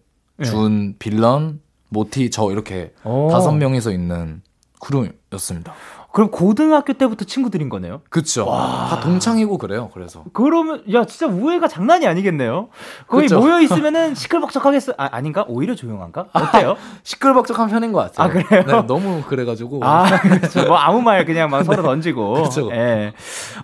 [0.43, 0.95] 준, 네.
[0.99, 2.95] 빌런, 모티, 저 이렇게
[3.31, 4.41] 다섯 명이서 있는
[4.81, 5.75] 크루였습니다.
[6.15, 8.01] 그럼 고등학교 때부터 친구들인 거네요?
[8.09, 8.47] 그쵸.
[8.47, 8.87] 와.
[8.89, 10.23] 다 동창이고 그래요, 그래서.
[10.33, 12.69] 그러면, 야, 진짜 우애가 장난이 아니겠네요?
[13.09, 13.41] 거의 그쵸?
[13.41, 14.95] 모여있으면은 시끌벅적하겠어.
[14.97, 15.45] 아, 아닌가?
[15.49, 16.27] 오히려 조용한가?
[16.33, 16.77] 어때요?
[17.03, 18.29] 시끌벅적한 편인 것 같아요.
[18.29, 18.63] 아, 그래요?
[18.65, 19.85] 네, 너무 그래가지고.
[19.85, 20.67] 아, 그렇죠.
[20.67, 21.89] 뭐 아무 말 그냥 막 서로 네.
[21.89, 22.45] 던지고.
[22.47, 22.71] 그쵸.
[22.71, 23.13] 예.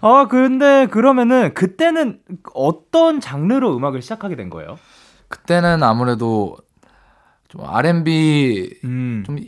[0.00, 2.18] 어, 근데 그러면은 그때는
[2.52, 4.76] 어떤 장르로 음악을 시작하게 된 거예요?
[5.28, 6.56] 그때는 아무래도
[7.46, 9.22] 좀 R&B 음.
[9.24, 9.38] 좀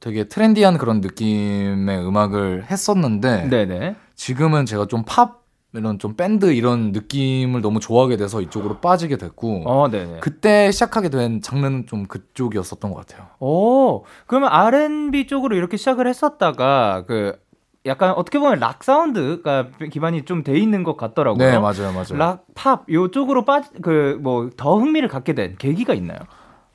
[0.00, 3.96] 되게 트렌디한 그런 느낌의 음악을 했었는데 네네.
[4.14, 5.40] 지금은 제가 좀 팝
[5.72, 9.88] 이런 좀 밴드 이런 느낌을 너무 좋아하게 돼서 이쪽으로 빠지게 됐고 어,
[10.20, 13.28] 그때 시작하게 된 장르는 좀 그쪽이었었던 것 같아요.
[13.38, 17.38] 오, 그러면 R&B 쪽으로 이렇게 시작을 했었다가 그
[17.86, 21.38] 약간 어떻게 보면 락 사운드가 기반이 좀 돼 있는 것 같더라고요.
[21.50, 22.16] 네, 맞아요, 맞아요.
[22.16, 26.18] 락, 팝 요쪽으로 빠지 그 뭐 더 흥미를 갖게 된 계기가 있나요?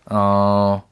[0.10, 0.84] 어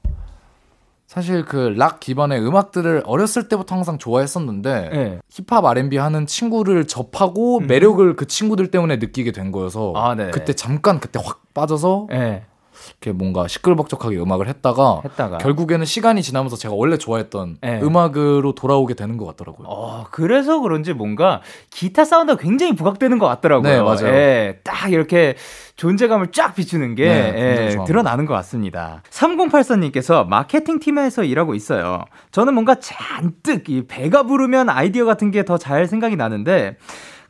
[1.13, 5.19] 사실 그 락 기반의 음악들을 어렸을 때부터 항상 좋아했었는데 네.
[5.29, 7.67] 힙합 R&B 하는 친구를 접하고 음.
[7.67, 10.31] 매력을 그 친구들 때문에 느끼게 된 거여서 아, 네.
[10.31, 12.45] 그때 잠깐 그때 확 빠져서 네.
[12.89, 17.79] 이렇게 뭔가 시끌벅적하게 음악을 했다가, 했다가, 결국에는 시간이 지나면서 제가 원래 좋아했던 네.
[17.81, 19.67] 음악으로 돌아오게 되는 것 같더라고요.
[19.69, 23.71] 어, 그래서 그런지 뭔가 기타 사운드가 굉장히 부각되는 것 같더라고요.
[23.71, 24.07] 네, 맞아요.
[24.15, 25.35] 예, 딱 이렇게
[25.75, 29.01] 존재감을 쫙 비추는 게 네, 예, 드러나는 것 같습니다.
[29.09, 32.03] 3084님께서 마케팅 팀에서 일하고 있어요.
[32.31, 36.77] 저는 뭔가 잔뜩 이 배가 부르면 아이디어 같은 게 더 잘 생각이 나는데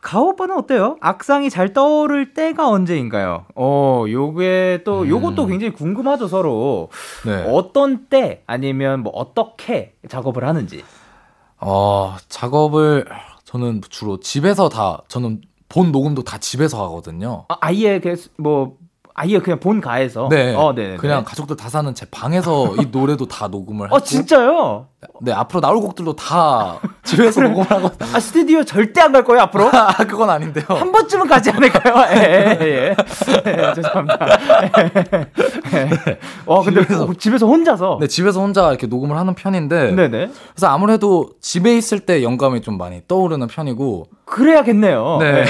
[0.03, 0.97] 가오 오빠는 어때요?
[0.99, 3.45] 악상이 잘 떠오를 때가 언제인가요?
[3.55, 5.09] 어, 요게 또, 음.
[5.09, 6.89] 요것도 굉장히 궁금하죠, 서로.
[7.25, 7.43] 네.
[7.47, 10.83] 어떤 때, 아니면 뭐, 어떻게 작업을 하는지.
[11.57, 13.05] 어, 작업을
[13.45, 17.45] 저는 주로 집에서 다, 저는 본 녹음도 다 집에서 하거든요.
[17.47, 18.01] 아, 아예,
[18.37, 18.75] 뭐,
[19.15, 20.27] 아예 그냥 본가에서.
[20.29, 20.55] 네.
[20.55, 20.97] 어, 네.
[20.97, 23.95] 그냥 가족들 다 사는 제 방에서 이 노래도 다 녹음을 하고.
[23.95, 24.87] 어, 진짜요?
[25.21, 27.89] 네, 앞으로 나올 곡들도 다 집에서 녹음을 하고.
[28.13, 29.69] 아, 스튜디오 절대 안 갈 거예요, 앞으로?
[29.73, 30.65] 아, 그건 아닌데요.
[30.67, 32.05] 한 번쯤은 가지 않을까요?
[32.17, 32.95] 예, 예, 예.
[33.45, 34.27] 예 죄송합니다.
[35.73, 35.89] 예.
[35.89, 36.19] 네.
[36.47, 37.97] 와, 근데 집에서, 집에서 혼자서?
[38.01, 39.91] 네, 집에서 혼자 이렇게 녹음을 하는 편인데.
[39.91, 40.31] 네네.
[40.55, 44.07] 그래서 아무래도 집에 있을 때 영감이 좀 많이 떠오르는 편이고.
[44.25, 45.17] 그래야겠네요.
[45.19, 45.43] 네.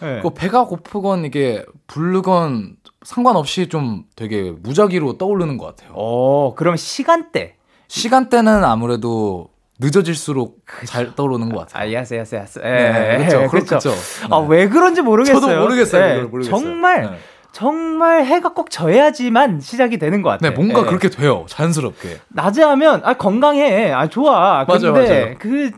[0.00, 0.20] 네.
[0.22, 5.92] 그 배가 고프건 이게 부르건 상관없이 좀 되게 무작위로 떠오르는 것 같아요.
[5.94, 7.54] 어, 그럼 시간대.
[7.88, 9.48] 시간대는 아무래도
[9.80, 11.82] 늦어질수록 잘 떠오르는 것 같아요.
[11.88, 12.60] 아, 야스, 야스, 야스.
[12.64, 13.42] 예, 네, 그렇죠.
[13.42, 13.90] 예, 그렇죠.
[13.90, 14.28] 네.
[14.30, 15.40] 아, 왜 그런지 모르겠어요.
[15.40, 16.06] 저도 모르겠어요.
[16.16, 16.22] 네.
[16.22, 16.58] 모르겠어요.
[16.60, 17.18] 정말, 네.
[17.52, 20.50] 정말 해가 꼭 져야지만 시작이 되는 것 같아요.
[20.50, 20.84] 네, 뭔가 예.
[20.84, 21.46] 그렇게 돼요.
[21.48, 22.18] 자연스럽게.
[22.28, 23.92] 낮에 하면, 아, 건강해.
[23.92, 24.64] 아, 좋아.
[24.66, 25.34] 근데, 맞아, 맞아.
[25.38, 25.70] 그,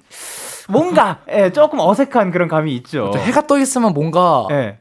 [0.71, 3.11] 뭔가 예, 조금 어색한 그런 감이 있죠.
[3.17, 4.79] 해가 떠 있으면 뭔가 예.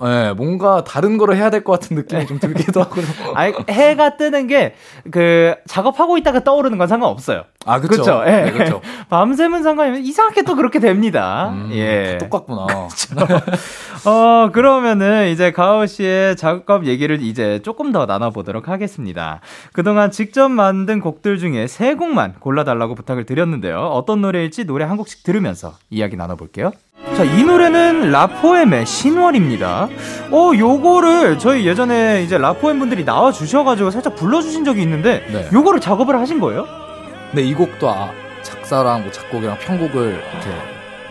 [0.00, 3.00] 예, 뭔가 다른 거를 해야 될 것 같은 느낌이 좀 들기도 하고.
[3.34, 4.74] 아니, 해가 뜨는 게,
[5.10, 7.42] 그, 작업하고 있다가 떠오르는 건 상관없어요.
[7.66, 7.80] 아.
[7.80, 8.22] 그쵸.
[8.26, 8.30] 예.
[8.30, 8.80] 네, 그쵸.
[9.10, 11.50] 밤샘은 상관이면 이상하게 또 그렇게 됩니다.
[11.52, 12.18] 음, 예.
[12.18, 12.66] 똑같구나.
[14.06, 19.40] 어, 그러면은 이제 가오 씨의 작업 얘기를 이제 조금 더 나눠 보도록 하겠습니다.
[19.72, 23.78] 그동안 직접 만든 곡들 중에 세 곡만 골라 달라고 부탁을 드렸는데요.
[23.78, 26.70] 어떤 노래일지 노래 한 곡씩 들으면서 이야기 나눠 볼게요.
[27.16, 29.88] 자, 이 노래는 라포엠의 신월입니다.
[30.30, 35.24] 어, 요거를 저희 예전에 이제 라포엠 분들이 나와 주셔 가지고 살짝 불러 주신 적이 있는데,
[35.32, 35.48] 네.
[35.52, 36.87] 요거를 작업을 하신 거예요?
[37.32, 38.10] 네, 이 곡도 아,
[38.42, 40.50] 작사랑 뭐 작곡이랑 편곡을 이렇게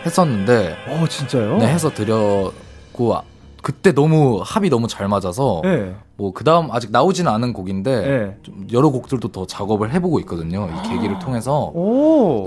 [0.04, 1.58] 했었는데, 어, 진짜요?
[1.58, 3.22] 네, 해서 드렸고, 아,
[3.62, 5.94] 그때 너무 합이 너무 잘 맞아서, 네.
[6.16, 8.36] 뭐, 그 다음 아직 나오지는 않은 곡인데, 네.
[8.42, 10.68] 좀 여러 곡들도 더 작업을 해보고 있거든요.
[10.68, 11.72] 이 계기를 통해서.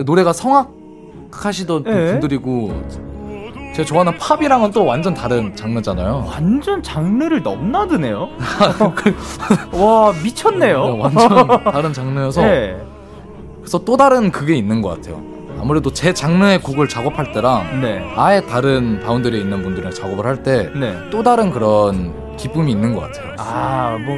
[0.06, 2.12] 노래가 성악하시던 네.
[2.12, 2.74] 분들이고,
[3.74, 6.26] 제가 좋아하는 팝이랑은 또 완전 다른 장르잖아요.
[6.28, 8.28] 완전 장르를 넘나드네요.
[9.72, 10.86] 와 미쳤네요.
[10.86, 12.78] 네, 완전 다른 장르여서 네.
[13.62, 15.22] 그래서 또 다른 그게 있는 것 같아요.
[15.60, 18.04] 아무래도 제 장르의 곡을 작업할 때랑 네.
[18.16, 21.24] 아예 다른 바운드리에 있는 분들이랑 작업을 할 때또 네.
[21.24, 23.36] 다른 그런 기쁨이 있는 것 같아요.
[23.38, 24.18] 아, 뭐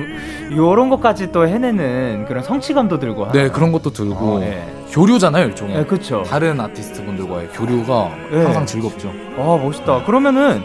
[0.55, 3.33] 요런 것까지 또 해내는 그런 성취감도 들고.
[3.33, 4.35] 네, 그런 것도 들고.
[4.35, 4.65] 어, 네.
[4.91, 5.77] 교류잖아요, 일종의.
[5.77, 6.23] 네, 그렇죠.
[6.23, 8.43] 다른 아티스트 분들과의 교류가 네.
[8.43, 9.11] 항상 즐겁죠.
[9.37, 10.03] 아, 멋있다.
[10.05, 10.63] 그러면은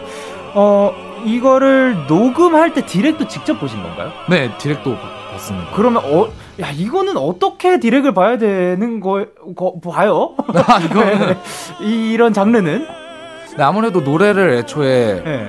[0.53, 0.93] 어
[1.25, 4.11] 이거를 녹음할 때 디렉도 직접 보신 건가요?
[4.29, 4.95] 네, 디렉도
[5.33, 5.71] 봤습니다.
[5.75, 6.29] 그러면 어,
[6.61, 10.35] 야 이거는 어떻게 디렉을 봐야 되는 거, 거 봐요?
[10.67, 11.37] 아, 이거는
[11.81, 12.85] 이런 장르는?
[13.57, 15.47] 네, 아무래도 노래를 애초에 네.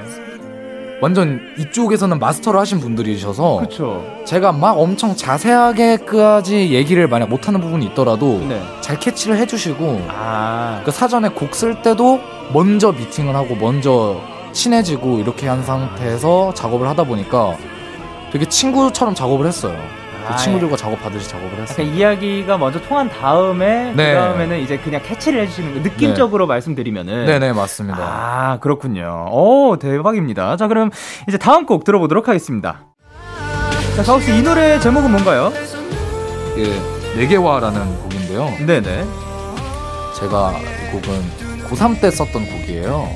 [1.03, 4.05] 완전 이쪽에서는 마스터를 하신 분들이셔서 그쵸.
[4.25, 8.63] 제가 막 엄청 자세하게까지 얘기를 만약 못하는 부분이 있더라도 네.
[8.81, 10.83] 잘 캐치를 해주시고 아.
[10.85, 12.21] 그 사전에 곡 쓸 때도
[12.53, 14.21] 먼저 미팅을 하고 먼저
[14.53, 17.57] 친해지고 이렇게 한 상태에서 작업을 하다 보니까
[18.33, 19.77] 되게 친구처럼 작업을 했어요.
[20.31, 21.87] 그 친구들과 작업하듯이 작업을 했어요.
[21.87, 24.15] 이야기가 먼저 통한 다음에 네.
[24.15, 26.49] 그 다음에는 이제 그냥 캐치를 해주시는 거 느낌적으로 네.
[26.55, 27.99] 말씀드리면은 네네 맞습니다.
[28.01, 29.29] 아 그렇군요.
[29.31, 30.57] 오 대박입니다.
[30.57, 30.91] 자 그럼
[31.29, 32.85] 이제 다음 곡 들어보도록 하겠습니다.
[33.97, 35.53] 자 가우 씨이 노래 제목은 뭔가요?
[36.57, 36.71] 이게
[37.17, 38.51] 내게와라는 곡인데요.
[38.67, 39.05] 네네.
[40.19, 43.09] 제가 이 곡은 고3 때 썼던 곡이에요.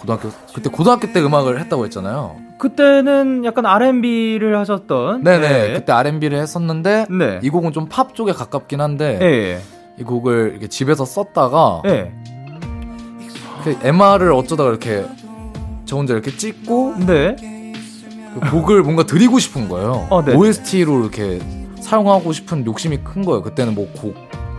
[0.00, 2.36] 고등학교 그때 고등학교 때 음악을 했다고 했잖아요.
[2.62, 5.24] 그때는 약간 R&B를 하셨던.
[5.24, 5.48] 네네.
[5.48, 5.72] 네.
[5.72, 7.40] 그때 R&B를 했었는데 네.
[7.42, 9.60] 이 곡은 좀 팝 쪽에 가깝긴 한데 네.
[9.98, 12.12] 이 곡을 이렇게 집에서 썼다가 네.
[13.82, 15.04] MR을 어쩌다가 이렇게
[15.86, 17.34] 저 혼자 이렇게 찍고 네.
[18.34, 20.06] 그 곡을 뭔가 드리고 싶은 거예요.
[20.08, 20.32] 어, 네.
[20.32, 21.40] OST로 이렇게
[21.80, 23.42] 사용하고 싶은 욕심이 큰 거예요.
[23.42, 24.14] 그때는 뭐 곡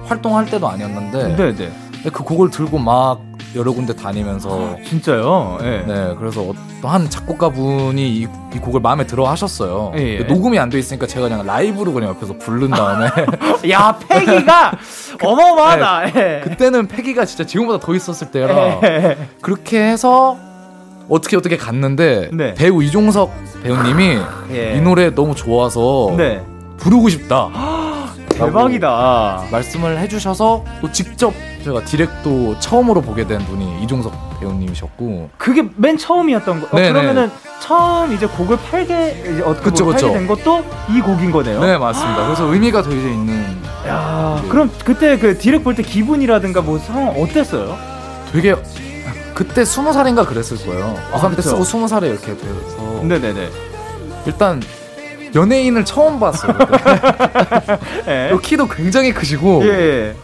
[0.08, 1.72] 활동할 때도 아니었는데 네, 네.
[2.12, 3.22] 그 곡을 들고 막
[3.56, 5.58] 여러 군데 다니면서 아, 진짜요?
[5.62, 5.84] 네.
[5.88, 9.94] 네 그래서 한 작곡가 분이 이, 이, 곡을 마음에 들어 하셨어요.
[9.98, 10.24] 예, 예.
[10.24, 13.10] 녹음이 안 돼 있으니까 제가 그냥 라이브로 그냥 옆에서 부른 다음에
[13.70, 14.72] 야 패기가
[15.24, 16.12] 어마어마하다.
[16.14, 19.18] 네, 그때는 패기가 진짜 지금보다 더 있었을 때라 예.
[19.42, 20.38] 그렇게 해서
[21.10, 22.54] 어떻게 어떻게 갔는데 네.
[22.56, 23.32] 배우 이종석
[23.64, 24.18] 배우님이
[24.52, 24.76] 예.
[24.78, 26.42] 이 노래 너무 좋아서 네.
[26.78, 27.50] 부르고 싶다.
[28.34, 29.46] 대박이다.
[29.52, 36.60] 말씀을 해주셔서 또 직접 제가 디렉도 처음으로 보게 된 분이 이종석 배우님이셨고 그게 맨 처음이었던
[36.62, 36.66] 거.
[36.68, 40.08] 어, 그러면은 처음 이제 곡을 팔게 어떻게 그쵸, 그쵸.
[40.08, 41.60] 팔게 된 것도 이 곡인 거네요.
[41.62, 42.26] 네 맞습니다.
[42.26, 43.58] 그래서 의미가 되게 있는.
[43.88, 44.48] 야 네.
[44.50, 47.78] 그럼 그때 그 디렉 볼 때 기분이라든가 뭐 상황 어땠어요?
[48.32, 48.56] 되게
[49.34, 50.96] 그때 스무 살인가 그랬을 거예요.
[51.14, 53.02] 고3 아, 때 쓰고 스무 살에 이렇게 돼서.
[53.04, 53.50] 네네네.
[54.26, 54.62] 일단
[55.36, 56.54] 연예인을 처음 봤어요.
[58.06, 58.32] 네.
[58.42, 60.16] 키도 굉장히 크시고 예, 예.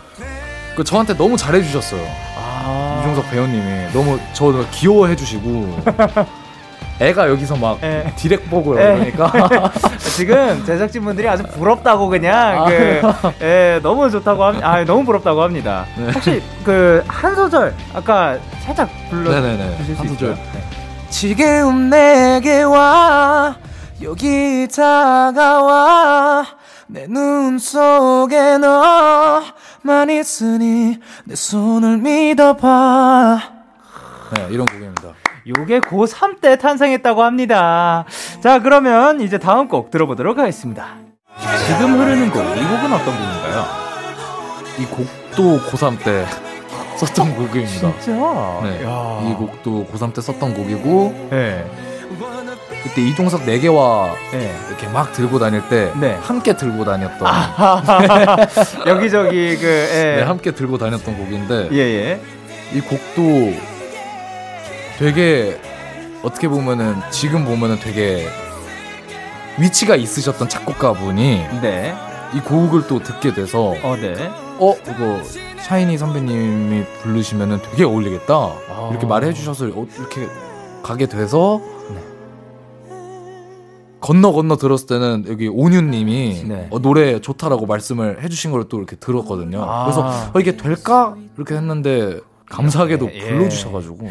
[0.76, 2.02] 그 저한테 너무 잘해주셨어요.
[2.38, 5.80] 아~ 이종석 배우님이 너무 저 귀여워해 주시고
[7.02, 8.12] 애가 여기서 막 에.
[8.17, 9.32] 디렉 보고 그러니까
[10.15, 12.65] 지금 제작진 분들이 아주 부럽다고 그냥 아.
[12.65, 13.02] 그
[13.41, 15.86] 예, 너무 좋다고 합, 아 너무 부럽다고 합니다.
[15.98, 16.12] 네.
[16.12, 19.32] 혹시 그 한 소절 아까 살짝 불러
[19.78, 20.34] 주실 수 있어요?
[20.34, 20.63] 네.
[21.10, 23.56] 지금 내게 와
[24.02, 26.46] 여기 다가와
[26.88, 33.40] 내 눈 속에 너만 있으니 내 손을 믿어봐
[34.36, 35.14] 네 이런 곡입니다
[35.48, 38.06] 요게 고3 때 탄생했다고 합니다
[38.42, 40.96] 자 그러면 이제 다음 곡 들어보도록 하겠습니다
[41.68, 43.66] 지금 흐르는 곡 이 곡은 어떤 곡인가요?
[44.80, 46.26] 이 곡도 고3 때
[46.98, 48.60] 썼던 곡입니다 진짜?
[48.64, 48.82] 네,
[49.30, 51.70] 이 곡도 고3 때 썼던 곡이고 네.
[52.84, 54.56] 그때 이종석 4개와 네.
[54.68, 56.15] 이렇게 막 들고 다닐 때 네.
[56.22, 57.28] 함께 들고 다녔던
[58.88, 60.15] 여기저기 그 예.
[60.18, 62.22] 네, 함께 들고 다녔던 곡인데 예, 예.
[62.74, 63.54] 이 곡도
[64.98, 65.60] 되게
[66.24, 68.28] 어떻게 보면은 지금 보면은 되게
[69.58, 71.96] 위치가 있으셨던 작곡가분이 네.
[72.34, 74.30] 이 곡을 또 듣게 돼서 어, 네.
[74.60, 75.22] 어 이거
[75.62, 78.89] 샤이니 선배님이 부르시면은 되게 어울리겠다 아.
[78.92, 80.28] 이렇게 말해 주셔서 어, 이렇게
[80.84, 81.79] 가게 돼서 네.
[84.02, 86.68] 건너 건너 들었을 때는 여기 온유님이 네.
[86.72, 89.64] 어, 노래 좋다라고 말씀을 해주신 걸 또 이렇게 들었거든요.
[89.64, 89.86] 아.
[89.86, 94.10] 그래서 어, 이게 될까 이렇게 했는데 감사하게도 네, 불러주셔가지고.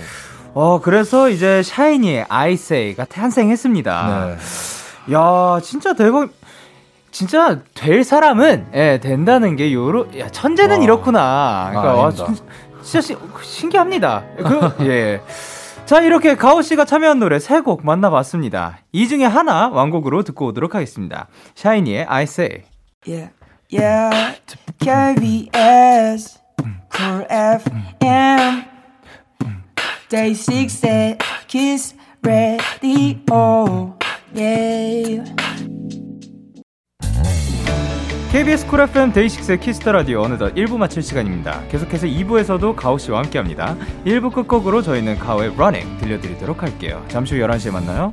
[0.54, 4.36] 어 그래서 이제 샤이니의 아이세이가 탄생했습니다.
[5.08, 5.14] 네.
[5.14, 6.30] 야 진짜 대박.
[7.10, 10.84] 진짜 될 사람은 예, 된다는 게 요로 야 천재는 와.
[10.84, 11.68] 이렇구나.
[11.70, 12.26] 그러니까 아, 와, 진,
[12.82, 14.24] 진짜 시, 신기합니다.
[14.36, 15.20] 그, 예.
[15.88, 18.80] 자, 이렇게 가오 씨가 참여한 노래 세 곡 만나봤습니다.
[18.92, 21.28] 이 중에 하나 완곡으로 듣고 오도록 하겠습니다.
[21.54, 22.64] 샤이니의 I Say.
[23.06, 23.32] Yeah,
[23.72, 24.38] yeah.
[24.80, 26.40] KBS,
[26.94, 28.64] Cool FM,
[30.10, 33.87] DAY6의 Kiss the Radio.
[38.38, 41.60] KBS 쿨 FM 데이식스의 키스터 라디오 어느덧 1부 마칠 시간입니다.
[41.72, 43.76] 계속해서 2부에서도 가오 씨와 함께합니다.
[44.06, 47.04] 1부 끝곡으로 저희는 가오의 Running 들려드리도록 할게요.
[47.08, 48.12] 잠시 후 11시에 만나요.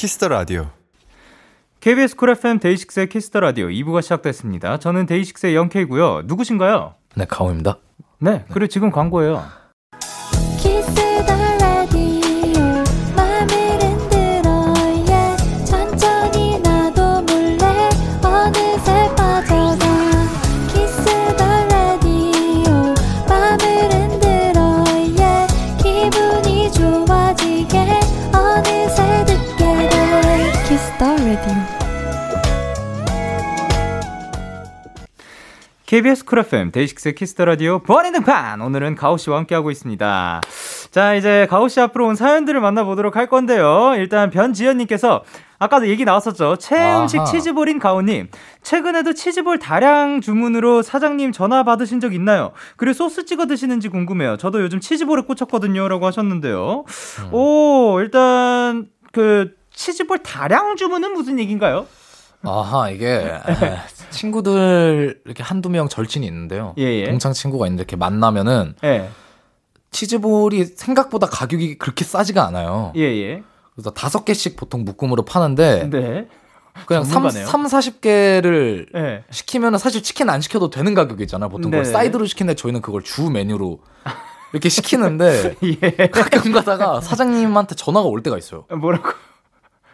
[0.00, 0.70] Kiss the Radio.
[1.80, 4.78] KBS 쿨 FM 데이식스의 키스터 라디오 2부가 시작됐습니다.
[4.78, 6.22] 저는 DAY6의 영케이고요.
[6.24, 6.94] 누구신가요?
[7.16, 7.76] 네, 가오입니다.
[8.18, 9.44] 네, 그리고 지금 광고예요.
[35.90, 40.40] KBS Cool FM DAY6 Kiss the Radio 보안의 등판 오늘은 가오 씨와 함께하고 있습니다.
[40.92, 43.94] 자 이제 가오 씨 앞으로 온 사연들을 만나보도록 할 건데요.
[43.96, 45.24] 일단 변지현님께서
[45.58, 46.58] 아까도 얘기 나왔었죠.
[46.58, 48.28] 최애 음식 치즈볼인 가오님.
[48.62, 52.52] 최근에도 치즈볼 다량 주문으로 사장님 전화 받으신 적 있나요?
[52.76, 54.36] 그리고 소스 찍어 드시는지 궁금해요.
[54.36, 55.88] 저도 요즘 치즈볼에 꽂혔거든요.
[55.88, 56.84] 라고 하셨는데요.
[57.18, 57.34] 음.
[57.34, 61.88] 오, 일단 그 치즈볼 다량 주문은 무슨 얘기인가요?
[62.42, 63.32] 아하, 이게
[64.10, 66.74] 친구들 이렇게 한두 명 절친이 있는데요.
[66.78, 67.04] 예, 예.
[67.04, 69.10] 동창 친구가 있는데 이렇게 만나면은 예.
[69.90, 72.92] 치즈볼이 생각보다 가격이 그렇게 싸지가 않아요.
[72.96, 73.42] 예, 예.
[73.74, 76.28] 그래서 다섯 개씩 보통 묶음으로 파는데 네.
[76.86, 79.24] 그냥 3, 3, 40개를 네.
[79.30, 81.50] 시키면 사실 치킨 안 시켜도 되는 가격이잖아요.
[81.50, 81.84] 보통 네.
[81.84, 83.80] 사이드로 시키는데 저희는 그걸 주 메뉴로
[84.52, 86.08] 이렇게 시키는데 예.
[86.08, 88.64] 가끔 가다가 사장님한테 전화가 올 때가 있어요.
[88.70, 89.10] 뭐라고?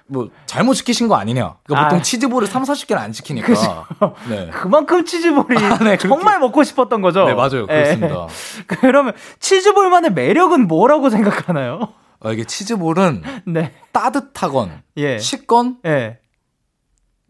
[0.09, 1.57] 뭐 잘못 시키신 거 아니냐.
[1.65, 2.03] 그러니까 보통 아.
[2.03, 3.89] 치즈볼을 3, 40개를 안 시키니까.
[4.29, 4.51] 네.
[4.55, 7.25] 그만큼 치즈볼이 아, 네, 정말 먹고 싶었던 거죠.
[7.25, 7.67] 네, 맞아요.
[7.67, 8.27] 그렇습니다.
[8.27, 8.65] 네.
[8.67, 11.89] 그러면 치즈볼만의 매력은 뭐라고 생각하나요?
[12.21, 13.73] 아, 이게 치즈볼은 네.
[13.93, 15.19] 따뜻하건 예.
[15.19, 16.19] 식건 예.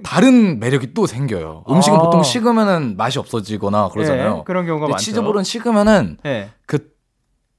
[0.03, 1.65] 다른 매력이 또 생겨요.
[1.71, 2.03] 음식은 아.
[2.03, 4.39] 보통 식으면은 맛이 없어지거나 그러잖아요.
[4.41, 5.03] 예, 그런 경우가 많죠.
[5.03, 6.51] 치즈볼은 식으면은 예.
[6.67, 6.96] 그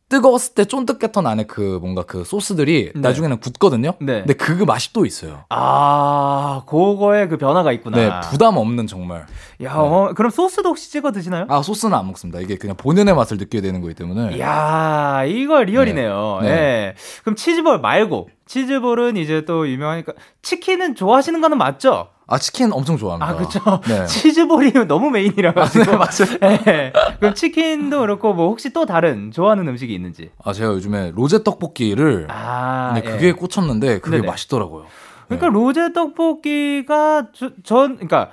[0.09, 3.01] 뜨거웠을 때 쫀득했던 안에 그 뭔가 그 소스들이 네.
[3.01, 3.93] 나중에는 굳거든요.
[3.99, 4.19] 네.
[4.19, 5.43] 근데 그 맛이 또 있어요.
[5.49, 7.97] 아, 그거에 그 변화가 있구나.
[7.97, 9.25] 네, 부담 없는 정말.
[9.63, 9.79] 야, 네.
[9.79, 11.45] 어, 그럼 소스도 혹시 찍어 드시나요?
[11.49, 12.39] 아, 소스는 안 먹습니다.
[12.39, 14.39] 이게 그냥 본연의 맛을 느껴야 되는 거기 때문에.
[14.39, 16.39] 야, 이거 리얼이네요.
[16.41, 16.47] 네.
[16.49, 16.55] 네.
[16.55, 16.95] 네.
[17.23, 22.07] 그럼 치즈볼 말고 치즈볼은 이제 또 유명하니까 치킨은 좋아하시는 거는 맞죠?
[22.29, 23.31] 아 치킨 엄청 좋아합니다.
[23.31, 23.59] 아 그렇죠.
[23.87, 24.05] 네.
[24.07, 25.83] 치즈볼이 너무 메인이라 가지고.
[25.83, 26.61] 아, 네, 맞아요.
[26.65, 26.93] 네.
[27.19, 30.31] 그럼 치킨도 그렇고 뭐 혹시 또 다른 좋아하는 음식이 있는지?
[30.43, 33.31] 아 제가 요즘에 로제 떡볶이를 아 네, 그게 예.
[33.31, 34.27] 꽂혔는데 그게 네네.
[34.27, 34.85] 맛있더라고요.
[35.27, 35.53] 그러니까 네.
[35.53, 38.31] 로제 떡볶이가 저, 전 그러니까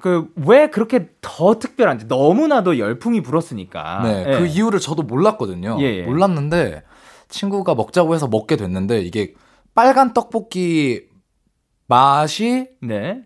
[0.00, 4.00] 그 왜 그렇게 더 특별한지 너무나도 열풍이 불었으니까.
[4.04, 4.38] 네, 예.
[4.38, 5.78] 그 이유를 저도 몰랐거든요.
[5.80, 6.02] 예, 예.
[6.02, 6.82] 몰랐는데
[7.28, 9.34] 친구가 먹자고 해서 먹게 됐는데 이게
[9.76, 11.02] 빨간 떡볶이
[11.86, 13.22] 맛이 네.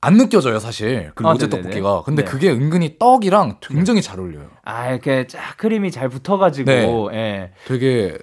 [0.00, 1.12] 안 느껴져요, 사실.
[1.14, 1.62] 그 아, 로제 네네네.
[1.62, 2.02] 떡볶이가.
[2.02, 2.30] 근데 네.
[2.30, 4.50] 그게 은근히 떡이랑 굉장히 잘 어울려요.
[4.64, 7.16] 아, 이렇게 쫙 크림이 잘 붙어가지고, 네.
[7.16, 7.52] 예.
[7.66, 8.18] 되게,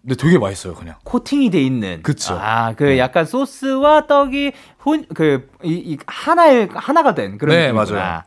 [0.00, 0.96] 근데 되게 맛있어요, 그냥.
[1.04, 2.02] 코팅이 돼 있는.
[2.02, 2.38] 그쵸.
[2.40, 2.98] 아, 그 네.
[2.98, 4.52] 약간 소스와 떡이
[4.86, 8.00] 혼, 그, 이, 이, 하나의, 하나가 된 그런 네, 느낌이구나.
[8.00, 8.22] 맞아요.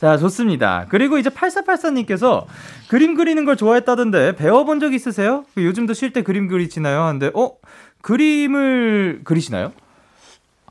[0.00, 0.86] 자, 좋습니다.
[0.88, 2.46] 그리고 이제 8484님께서
[2.88, 5.44] 그림 그리는 걸 좋아했다던데 배워본 적 있으세요?
[5.54, 7.06] 그 요즘도 쉴 때 그림 그리시나요?
[7.10, 7.52] 근데, 어?
[8.08, 9.72] 그림을 그리시나요?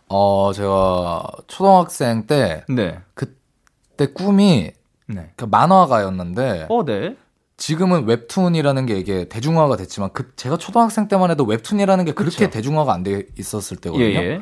[0.09, 2.97] 어, 제가 초등학생 때 네.
[3.13, 4.71] 그때 꿈이
[5.05, 5.29] 네.
[5.35, 7.15] 그 만화가였는데 어, 네.
[7.57, 12.49] 지금은 웹툰이라는 게 이게 대중화가 됐지만 그 제가 초등학생 때만 해도 웹툰이라는 게 그렇게 그쵸.
[12.49, 14.03] 대중화가 안 돼 있었을 때거든요.
[14.03, 14.41] 예, 예.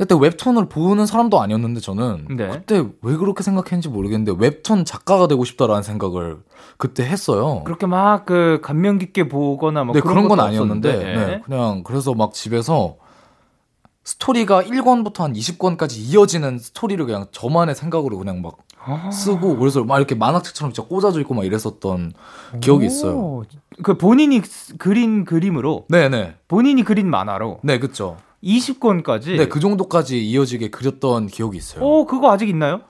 [0.00, 2.48] 그때 웹툰을 보는 사람도 아니었는데 저는 네.
[2.48, 6.38] 그때 왜 그렇게 생각했는지 모르겠는데 웹툰 작가가 되고 싶다라는 생각을
[6.78, 7.62] 그때 했어요.
[7.64, 11.42] 그렇게 막 그 감명 깊게 보거나 막 네, 그런, 그런 건 아니었는데 네.
[11.44, 12.96] 그냥 그래서 막 집에서
[14.04, 19.98] 스토리가 1권부터 한 20권까지 이어지는 스토리를 그냥 저만의 생각으로 그냥 막 아~ 쓰고 그래서 막
[19.98, 22.12] 이렇게 만화책처럼 진짜 꽂아져 있고 막 이랬었던
[22.60, 23.42] 기억이 있어요.
[23.82, 24.40] 그 본인이
[24.78, 31.56] 그린 그림으로 네네 본인이 그린 만화로 네 그쵸 20권까지 네 그 정도까지 이어지게 그렸던 기억이
[31.58, 31.84] 있어요.
[31.84, 32.80] 오 그거 아직 있나요?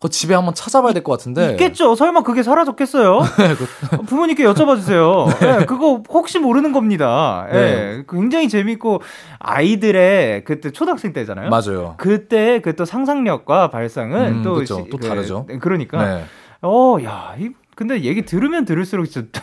[0.00, 1.50] 그 집에 한번 찾아봐야 될 것 같은데.
[1.52, 1.96] 있겠죠.
[1.96, 3.18] 설마 그게 사라졌겠어요?
[3.38, 4.02] 네, 그...
[4.04, 5.26] 부모님께 여쭤봐 주세요.
[5.40, 7.48] 네, 그거 혹시 모르는 겁니다.
[7.50, 7.58] 네.
[7.96, 8.04] 네.
[8.08, 9.02] 굉장히 재밌고
[9.40, 11.50] 아이들의 그때 초등학생 때잖아요.
[11.50, 11.94] 맞아요.
[11.98, 15.46] 그때 그 또 상상력과 발상은 음, 또, 그쵸, 시, 또 그, 다르죠.
[15.48, 16.04] 네, 그러니까.
[16.18, 16.24] 네.
[16.62, 19.40] 어, 야, 이, 근데 얘기 들으면 들을수록 진짜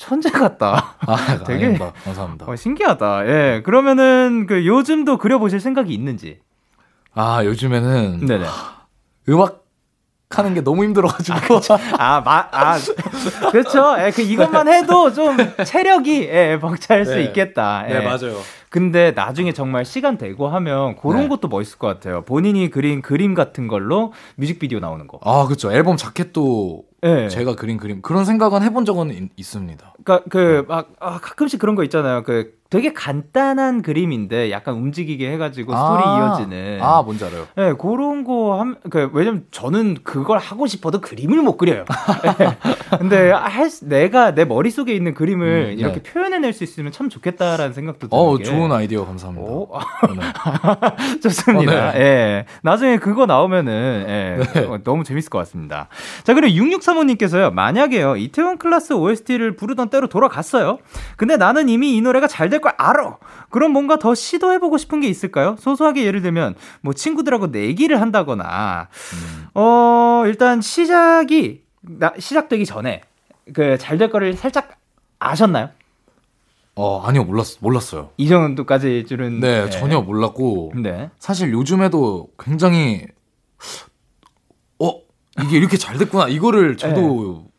[0.00, 0.96] 천재 같다.
[1.06, 1.92] 아, 되게 아닙니다.
[2.04, 2.46] 감사합니다.
[2.48, 3.26] 어, 신기하다.
[3.26, 3.62] 예.
[3.62, 6.38] 그러면은 그 요즘도 그려 보실 생각이 있는지?
[7.12, 8.46] 아, 요즘에는 네네.
[9.28, 9.66] 음악
[10.30, 11.60] 하는 게 너무 힘들어가지고.
[11.98, 12.78] 아, 마, 아,
[13.52, 13.96] 그렇죠.
[13.98, 15.36] 예, 그 이것만 해도 좀
[15.66, 17.24] 체력이 예, 벅찰 수 네.
[17.24, 17.84] 있겠다.
[17.90, 17.98] 예.
[17.98, 18.40] 네, 맞아요.
[18.70, 21.28] 근데 나중에 정말 시간 되고 하면 그런 네.
[21.28, 22.22] 것도 멋있을 것 같아요.
[22.22, 25.18] 본인이 그린 그림 같은 걸로 뮤직비디오 나오는 거.
[25.22, 25.72] 아, 그렇죠.
[25.72, 27.28] 앨범 자켓도 네.
[27.28, 29.94] 제가 그린 그림 그런 생각은 해본 적은 있, 있습니다.
[30.04, 32.22] 그러니까 그막 아, 가끔씩 그런 거 있잖아요.
[32.22, 36.78] 그 되게 간단한 그림인데 약간 움직이게 해가지고 아, 스토리 이어지는.
[36.80, 37.48] 아, 뭔지 알아요.
[37.56, 41.84] 네, 그런 거 함, 그, 왜냐면 저는 그걸 하고 싶어도 그림을 못 그려요.
[42.38, 42.56] 네.
[42.98, 45.72] 근데 할, 내가 내 머릿 속에 있는 그림을 음, 네.
[45.72, 48.22] 이렇게 표현해낼 수 있으면 참 좋겠다라는 생각도 들어요.
[48.22, 49.50] 어, 좋은 아이디어 감사합니다.
[49.50, 49.68] 오?
[50.14, 51.18] 네.
[51.20, 51.88] 좋습니다.
[51.88, 52.00] 어, 네.
[52.00, 52.44] 예.
[52.62, 54.60] 나중에 그거 나오면은, 예.
[54.60, 54.66] 네.
[54.66, 55.88] 어, 너무 재밌을 것 같습니다.
[56.22, 60.78] 자, 그리고 6635님께서요, 만약에요, 이태원 클라스 OST를 부르던 때로 돌아갔어요.
[61.16, 63.16] 근데 나는 이미 이 노래가 잘될 될 걸 알아.
[63.48, 65.56] 그럼 뭔가 더 시도해보고 싶은 게 있을까요?
[65.58, 69.46] 소소하게 예를 들면 뭐 친구들하고 내기를 한다거나 음.
[69.54, 73.00] 어 일단 시작이 나, 시작되기 전에
[73.52, 74.78] 그 잘 될 거를 살짝
[75.18, 75.70] 아셨나요?
[76.76, 78.10] 어 아니요 몰랐 몰랐어요.
[78.16, 79.70] 이 정도까지 줄은 네, 네.
[79.70, 81.10] 전혀 몰랐고 네.
[81.18, 83.06] 사실 요즘에도 굉장히
[84.78, 84.92] 어
[85.42, 87.50] 이게 이렇게 잘 됐구나 이거를 저도 네.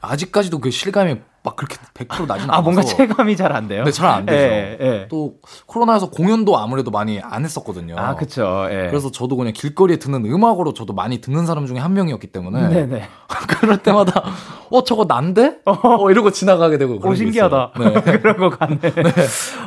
[0.00, 3.84] 아직까지도 그 실감이 막 그렇게 100% 나진 않아서 아 뭔가 체감이 잘 안 돼요.
[3.84, 4.38] 네, 잘 안 되죠.
[4.38, 5.08] 예, 예.
[5.08, 5.34] 또
[5.66, 7.96] 코로나여서 공연도 아무래도 많이 안 했었거든요.
[7.98, 8.66] 아, 그렇죠.
[8.70, 8.86] 예.
[8.88, 12.86] 그래서 저도 그냥 길거리에 듣는 음악으로 저도 많이 듣는 사람 중에 한 명이었기 때문에 네
[12.86, 13.08] 네.
[13.60, 14.22] 그럴 때마다
[14.70, 15.58] 어 저거 난데?
[15.66, 17.72] 어, 이러고 지나가게 되고 오 신기하다.
[17.78, 17.92] 네.
[18.22, 18.78] 그런 거 같네.
[18.78, 19.12] 네.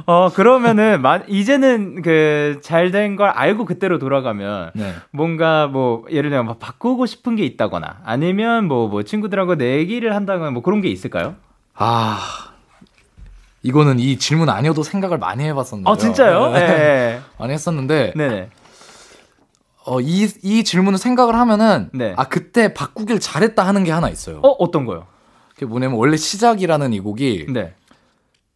[0.05, 4.93] 어 그러면은 이제는 그 잘 된 걸 알고 그때로 돌아가면 네.
[5.11, 10.61] 뭔가 뭐 예를 들면 바꾸고 싶은 게 있다거나 아니면 뭐뭐 뭐 친구들하고 내기를 한다거나 뭐
[10.61, 11.36] 그런 게 있을까요?
[11.76, 12.19] 아,
[13.63, 15.89] 이거는 이 질문 아니어도 생각을 많이 해봤었는데.
[15.89, 16.51] 아, 진짜요?
[16.51, 16.59] 네.
[16.67, 17.21] 네.
[17.38, 18.13] 많이 했었는데.
[18.15, 18.49] 네네.
[19.86, 21.89] 어, 이, 이 질문을 생각을 하면은.
[21.93, 22.13] 네.
[22.17, 24.39] 아, 그때 바꾸길 잘했다 하는 게 하나 있어요.
[24.43, 25.05] 어, 어떤 거요?
[25.53, 27.47] 그게 뭐냐면, 원래 시작이라는 이 곡이.
[27.49, 27.73] 네.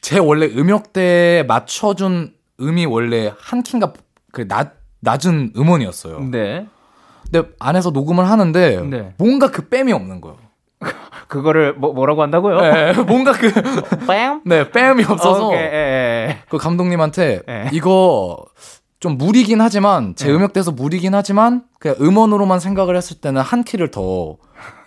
[0.02, 3.94] 제 원래 음역대에 맞춰준 음이 원래 한 킨가
[4.32, 6.20] 그 낮, 낮은 음원이었어요.
[6.32, 6.68] 네.
[7.24, 8.82] 근데 안에서 녹음을 하는데.
[8.84, 9.14] 네.
[9.18, 10.38] 뭔가 그 뺨이 없는 거예요.
[11.30, 12.60] 그거를 뭐, 뭐라고 한다고요?
[12.60, 13.52] 네, 뭔가 그
[14.08, 14.42] 뺨?
[14.44, 16.38] 네, 뺨이 없어서 어, 예, 예.
[16.50, 17.70] 그 감독님한테 예.
[17.72, 18.38] 이거
[19.00, 20.34] 좀 무리긴 하지만 제 네.
[20.34, 24.36] 음역대에서 무리긴 하지만 그냥 음원으로만 생각을 했을 때는 한 키를 더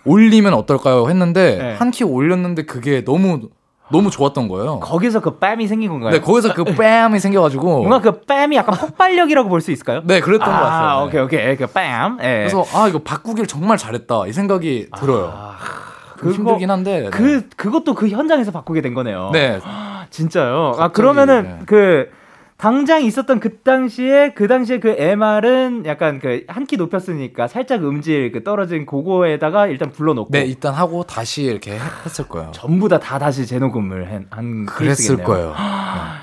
[0.05, 1.09] 올리면 어떨까요?
[1.09, 1.73] 했는데 네.
[1.79, 3.49] 한키 올렸는데 그게 너무
[3.89, 4.79] 너무 좋았던 거예요.
[4.79, 6.11] 거기서 그 뺨이 생긴 건가요?
[6.11, 10.01] 네, 거기서 그 뺨이 생겨가지고 뭔가 그 뺨이 약간 폭발력이라고 볼 수 있을까요?
[10.03, 10.89] 네, 그랬던 아, 것 같아요.
[10.89, 12.17] 아, 오케이 오케이 그 뺨.
[12.17, 12.39] 네.
[12.39, 15.33] 그래서 아 이거 바꾸길 정말 잘했다 이 생각이 아, 들어요.
[16.17, 17.41] 그거, 힘들긴 한데 그 네.
[17.55, 19.29] 그것도 그 현장에서 바꾸게 된 거네요.
[19.33, 19.59] 네,
[20.09, 20.73] 진짜요.
[20.77, 21.59] 아 그러면은 네.
[21.65, 22.09] 그
[22.55, 28.31] 당장 있었던 그 당시에 그 당시에 그 MR은 약간 그 한 키 높였으니까 살짝 음질
[28.31, 32.51] 그 떨어진 그거에다가 일단 불러놓고 네 일단 하고 다시 이렇게 했을 거예요.
[32.53, 35.25] 전부 다 다 다시 재녹음을 한, 한 그랬을 케이스겠네요.
[35.27, 35.55] 거예요.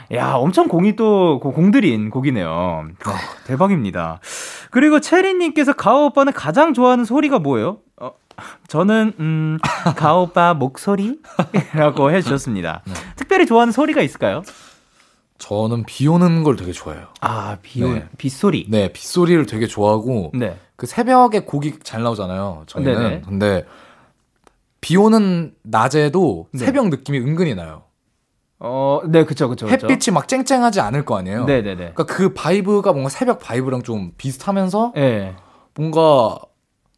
[0.08, 0.16] 네.
[0.16, 2.84] 야 엄청 공이 또 공들인 곡이네요.
[2.86, 3.12] 네.
[3.46, 4.20] 대박입니다.
[4.70, 7.78] 그리고 체리님께서 가오 오빠는 가장 좋아하는 소리가 뭐예요?
[8.00, 8.12] 어,
[8.68, 9.58] 저는 음
[9.96, 12.82] 가오 오빠 목소리라고 해주셨습니다.
[12.86, 12.92] 네.
[13.16, 14.42] 특별히 좋아하는 소리가 있을까요?
[15.38, 17.06] 저는 비 오는 걸 되게 좋아해요.
[17.22, 18.06] 아, 비 오, 네.
[18.18, 18.66] 빗소리?
[18.68, 20.58] 네, 빗소리를 되게 좋아하고, 네.
[20.76, 22.64] 그 새벽에 곡이 잘 나오잖아요.
[22.66, 22.94] 저희는.
[22.94, 23.20] 네네.
[23.26, 23.64] 근데,
[24.82, 26.66] 비 오는 낮에도 네.
[26.66, 27.84] 새벽 느낌이 은근히 나요.
[28.58, 29.66] 어, 네, 그쵸, 그쵸.
[29.66, 30.12] 햇빛이.
[30.12, 31.46] 막 쨍쨍하지 않을 거 아니에요.
[31.46, 31.74] 네네네.
[31.94, 35.34] 그러니까 그 vibe가 뭔가 새벽 vibe랑 좀 비슷하면서, 네.
[35.74, 36.38] 뭔가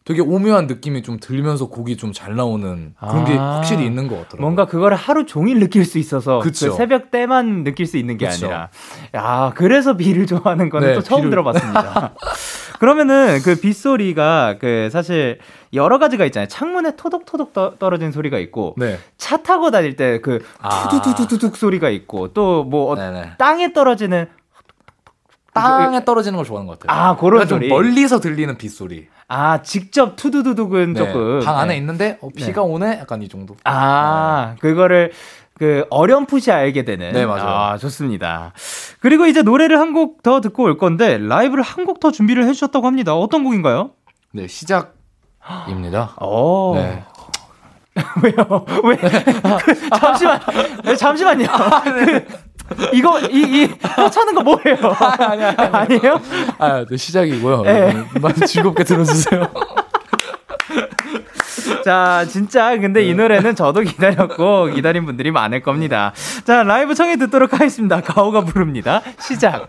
[0.05, 4.17] 되게 오묘한 느낌이 좀 들면서 곡이 좀 잘 나오는 그런 게 아, 확실히 있는 것
[4.17, 4.41] 같더라고요.
[4.43, 8.47] 뭔가 그거를 하루 종일 느낄 수 있어서 그 새벽 때만 느낄 수 있는 게 그쵸.
[8.47, 8.69] 아니라.
[9.15, 11.31] 야, 그래서 비를 좋아하는 거는 네, 또 처음 비를...
[11.31, 12.15] 들어봤습니다.
[12.81, 15.39] 그러면은 그 빗소리가 그 사실
[15.73, 16.49] 여러 가지가 있잖아요.
[16.49, 18.99] 창문에 토독토독 떠, 떨어진 소리가 있고 네.
[19.17, 20.45] 차 타고 다닐 때 그
[20.91, 21.57] 투두두두둑 아.
[21.57, 22.97] 소리가 있고 또 뭐
[23.39, 24.27] 땅에 떨어지는
[25.55, 26.99] 땅에 떨어지는 걸 좋아하는 것 같아요.
[26.99, 27.69] 아, 그런 소리.
[27.69, 29.09] 멀리서 들리는 빗소리.
[29.29, 30.99] 아, 직접 투두두둑은 네.
[30.99, 31.41] 조금.
[31.41, 31.79] 방 안에 네.
[31.79, 32.69] 있는데, 어, 비가 네.
[32.69, 32.99] 오네?
[33.01, 33.57] 약간 이 정도.
[33.65, 35.13] 아, 그거를
[35.55, 37.13] 그 어렴풋이 알게 되는.
[37.13, 37.49] 네, 맞아요.
[37.49, 38.53] 아, 좋습니다.
[39.01, 42.87] 그리고 이제 노래를 한 곡 더 듣고 올 건데, 라이브를 한 곡 더 준비를 해주셨다고
[42.87, 43.15] 합니다.
[43.15, 43.91] 어떤 곡인가요?
[44.33, 46.15] 네, 시작입니다.
[46.21, 46.75] 오.
[46.81, 47.05] 네.
[48.25, 48.65] 왜요?
[48.85, 48.97] 왜?
[48.97, 50.41] 그, 잠시만,
[50.99, 51.47] 잠시만요.
[51.51, 52.05] 아, 네.
[52.25, 52.27] 그,
[52.93, 54.77] 이거 이이 혀차는 거 뭐예요?
[54.99, 56.21] 아, 아니, 아니, 아니에요?
[56.59, 57.63] 아, 네, 시작이고요.
[57.63, 58.05] 네.
[58.21, 59.49] 많이 즐겁게 들어주세요.
[61.85, 63.09] 자, 진짜 근데 네.
[63.09, 66.13] 이 노래는 저도 기다렸고 기다린 분들이 많을 겁니다.
[66.45, 68.01] 자, 라이브 청해 듣도록 하겠습니다.
[68.01, 69.03] 가오가 부릅니다.
[69.19, 69.69] 시작.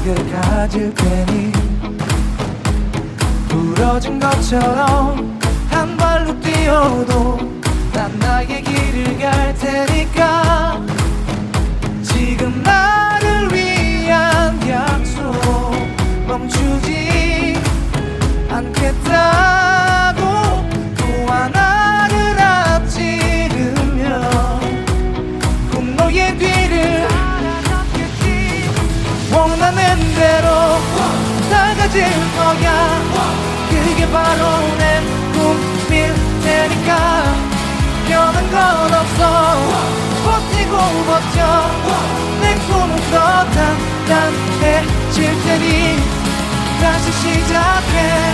[0.00, 1.52] 마지막을 가질 테니
[3.48, 5.38] 부러진 것처럼
[5.70, 7.38] 한 발로 뛰어도
[7.92, 10.82] 난 나의 길을 갈 테니까
[12.02, 15.34] 지금 나를 위한 약속
[16.26, 17.58] 멈추지
[18.48, 19.69] 않겠다
[34.12, 34.42] 바로
[34.78, 35.00] 내
[35.32, 36.90] 꿈일 테니까.
[38.08, 38.58] 변한 건
[38.94, 39.20] 없어.
[40.24, 40.74] 버티고
[41.06, 41.36] 버텨.
[42.40, 43.14] 내 꿈은 더
[43.50, 45.96] 단단해질 테니.
[46.80, 48.29] 다시 시작해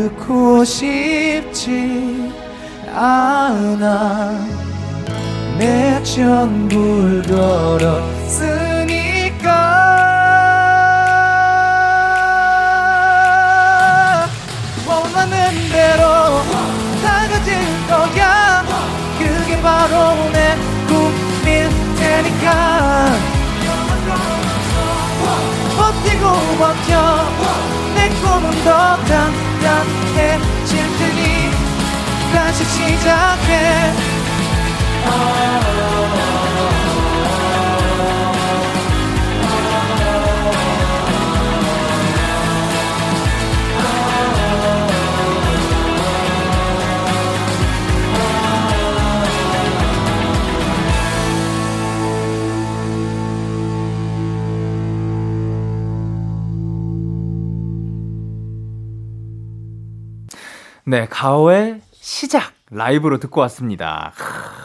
[0.00, 2.32] 잃고 싶지
[2.94, 4.32] 않아.
[5.58, 7.22] 내 전부를
[7.78, 8.70] 걸었으니까.
[14.86, 15.36] 원하는
[15.70, 16.02] 대로
[17.02, 17.52] 다 가질
[17.86, 18.64] 거야.
[19.18, 20.56] 그게 바로 내
[20.88, 22.46] 꿈일 테니까.
[25.76, 26.24] 버티고
[26.56, 26.90] 버텨.
[27.94, 28.70] 내 꿈은 더
[29.60, 31.50] 단단해질 테니
[32.32, 33.90] 다시 시작해
[60.90, 64.10] 네, 가오의 시작 라이브로 듣고 왔습니다.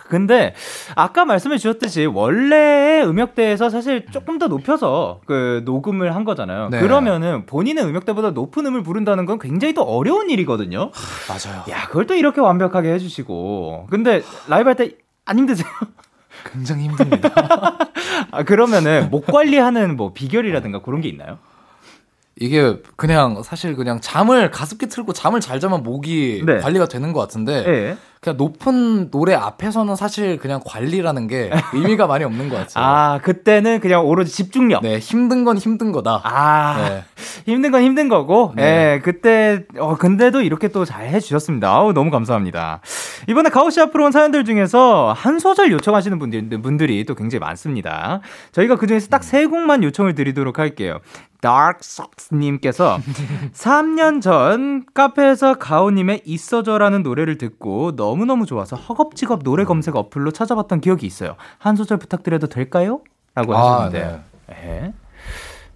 [0.09, 0.55] 근데
[0.95, 6.69] 아까 말씀해 주셨듯이 원래의 음역대에서 사실 조금 더 높여서 그 녹음을 한 거잖아요.
[6.69, 6.80] 네.
[6.80, 10.89] 그러면은 본인의 음역대보다 높은 음을 부른다는 건 굉장히 또 어려운 일이거든요.
[11.30, 11.63] 맞아요.
[11.69, 13.88] 야, 그걸 또 이렇게 완벽하게 해주시고.
[13.91, 14.97] 근데 라이브 할 때
[15.28, 15.67] 안 힘드세요?
[16.51, 17.30] 굉장히 힘듭니다.
[18.32, 21.38] 아, 그러면은 목 관리하는 뭐 비결이라든가 그런 게 있나요?
[22.38, 26.57] 이게 그냥 사실 그냥 잠을 가습기 틀고 잠을 잘 자면 목이 네.
[26.57, 27.97] 관리가 되는 것 같은데 네.
[28.19, 32.83] 그냥 높은 노래 앞에서는 사실 그냥 관리라는 게 의미가 많이 없는 것 같아요.
[32.83, 34.81] 아 그때는 그냥 오로지 집중력.
[34.81, 36.21] 네 힘든 건 힘든 거다.
[36.23, 37.03] 아 네.
[37.45, 38.51] 힘든 건 힘든 거고.
[38.55, 38.63] 네,
[38.95, 41.69] 네 그때 어 근데도 이렇게 또 잘 해주셨습니다.
[41.71, 42.81] 아우 너무 감사합니다.
[43.29, 48.19] 이번에 가오 씨 앞으로 온 사연들 중에서 한 소절 요청하시는 분들, 분들이 또 굉장히 많습니다.
[48.51, 50.99] 저희가 그 중에서 딱 세 곡만 요청을 드리도록 할게요.
[51.46, 53.00] Darks님께서
[53.54, 61.06] 3년 전 카페에서 가오님의 있어줘라는 노래를 듣고 너무너무 좋아서 허겁지겁 노래 검색 어플로 찾아봤던 기억이
[61.06, 61.36] 있어요.
[61.60, 63.02] 한 소절 부탁드려도 될까요?
[63.36, 64.24] 라고 아, 하셨는데.
[64.48, 64.56] 네.
[64.56, 64.93] 네.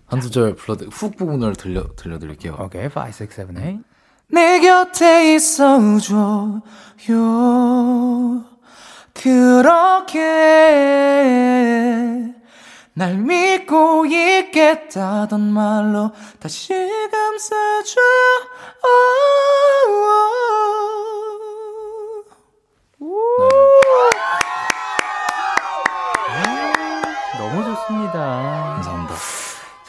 [0.08, 2.54] 한 소절 불러 훅 부분을 들려 들려드릴게요.
[2.54, 3.80] 오케이, okay, 5, 6, 7, 8.
[4.32, 6.62] 내 곁에 있어줘요.
[9.14, 10.20] 그렇게
[13.00, 16.74] 날 믿고 있겠다던 말로 다시
[17.10, 18.02] 감싸줘
[23.00, 24.39] 네.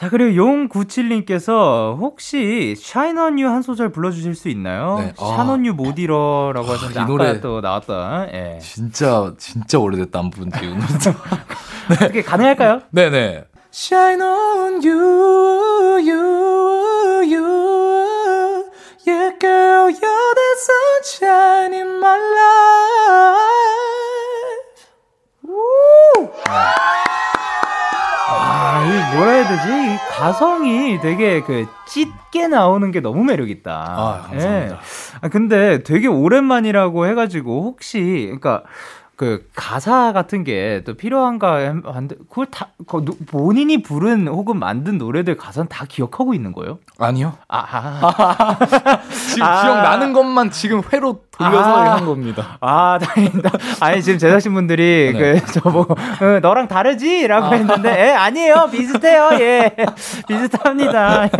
[0.00, 4.96] 자, 그리고 용97님께서 혹시 Shine on You 한 소절 불러주실 수 있나요?
[4.98, 5.12] 네.
[5.20, 8.30] Shine on You 못 잃어라고 아, 하셨는데 이 노래 또 나왔던.
[8.32, 8.58] 예.
[8.62, 11.94] 진짜 진짜 오래됐다 안 부른 지 네.
[11.96, 12.80] 어떻게 가능할까요?
[12.92, 13.44] 네네.
[13.74, 18.64] Shine on you, you, you.
[19.06, 20.56] Yeah, girl, you're the
[21.04, 22.79] sunshine in my life.
[29.14, 29.94] 뭐라 해야 되지?
[29.94, 33.72] 이 가성이 되게 그 짙게 나오는 게 너무 매력 있다.
[33.72, 34.74] 아, 감사합니다.
[34.74, 34.78] 예.
[35.20, 38.62] 아, 근데 되게 오랜만이라고 해가지고 혹시, 그러니까
[39.20, 42.68] 그 가사 같은 게 또 필요한가 한데 그걸 다
[43.26, 46.78] 본인이 부른 혹은 만든 노래들 가사는 다 기억하고 있는 거예요?
[46.98, 47.34] 아니요.
[47.48, 48.58] 아, 아.
[49.30, 49.62] 지금 아.
[49.62, 51.96] 기억 나는 것만 지금 회로 돌려서 아.
[51.96, 52.58] 한 겁니다.
[52.60, 53.50] 아, 다행이다.
[53.80, 55.40] 아니, 지금 제작진 분들이 네.
[55.40, 57.26] 그, 저보고, 어, 너랑 다르지?
[57.26, 57.50] 라고 아.
[57.52, 58.68] 했는데, 예, 아니에요.
[58.70, 59.30] 비슷해요.
[59.40, 59.74] 예.
[60.28, 61.24] 비슷합니다.
[61.24, 61.30] 예.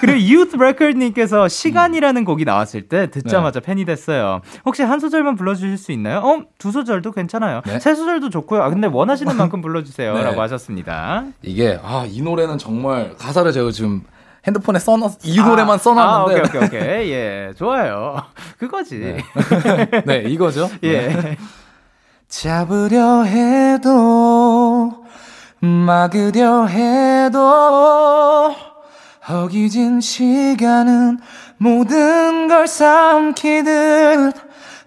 [0.00, 3.66] 그리고 유트 레코드님께서 시간이라는 곡이 나왔을 때 듣자마자 네.
[3.66, 4.40] 팬이 됐어요.
[4.64, 6.18] 혹시 한 소절만 불러주실 수 있나요?
[6.18, 7.62] 어, 두 소절도 괜찮아요.
[7.66, 7.80] 네?
[7.80, 8.62] 세 소절도 좋고요.
[8.62, 10.14] 아, 근데 원하시는 만큼 불러주세요.
[10.14, 10.22] 네.
[10.22, 11.24] 라고 하셨습니다.
[11.42, 14.02] 이게, 아, 이 노래는 정말 가사를 제가 지금
[14.46, 16.40] 핸드폰에 써놨 이 노래만 아, 써놨는데.
[16.40, 18.22] 아, 오케이 오케이 오케이 예 좋아요.
[18.58, 18.98] 그거지.
[18.98, 19.18] 네,
[20.06, 20.70] 네 이거죠.
[20.84, 21.08] 예.
[21.08, 21.36] 네.
[22.28, 25.04] 잡으려 해도
[25.60, 28.54] 막으려 해도
[29.28, 31.18] 허기진 시간은
[31.58, 34.32] 모든 걸 삼키듯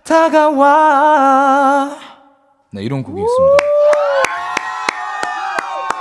[0.06, 2.09] 다가와.
[2.72, 3.58] 네 이런 곡이 있습니다.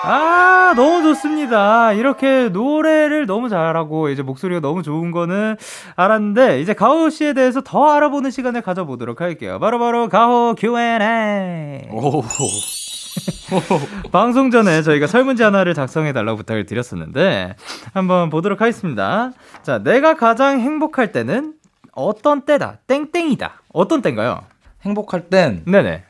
[0.05, 1.93] 아, 너무 좋습니다.
[1.93, 5.57] 이렇게 노래를 너무 잘하고 이제 목소리가 너무 좋은 거는
[5.97, 9.59] 알았는데 이제 가호 씨에 대해서 더 알아보는 시간을 가져보도록 할게요.
[9.59, 11.89] 바로바로 바로 가호 Q&A.
[11.91, 12.23] 오.
[14.13, 17.57] 방송 전에 저희가 설문지 하나를 작성해 달라고 부탁을 드렸었는데
[17.93, 19.33] 한번 보도록 하겠습니다.
[19.63, 21.55] 자, 내가 가장 행복할 때는
[21.93, 22.79] 어떤 때다.
[22.87, 23.63] 땡땡이다.
[23.73, 24.41] 어떤 때인가요?
[24.83, 26.05] 행복할 땐 네네.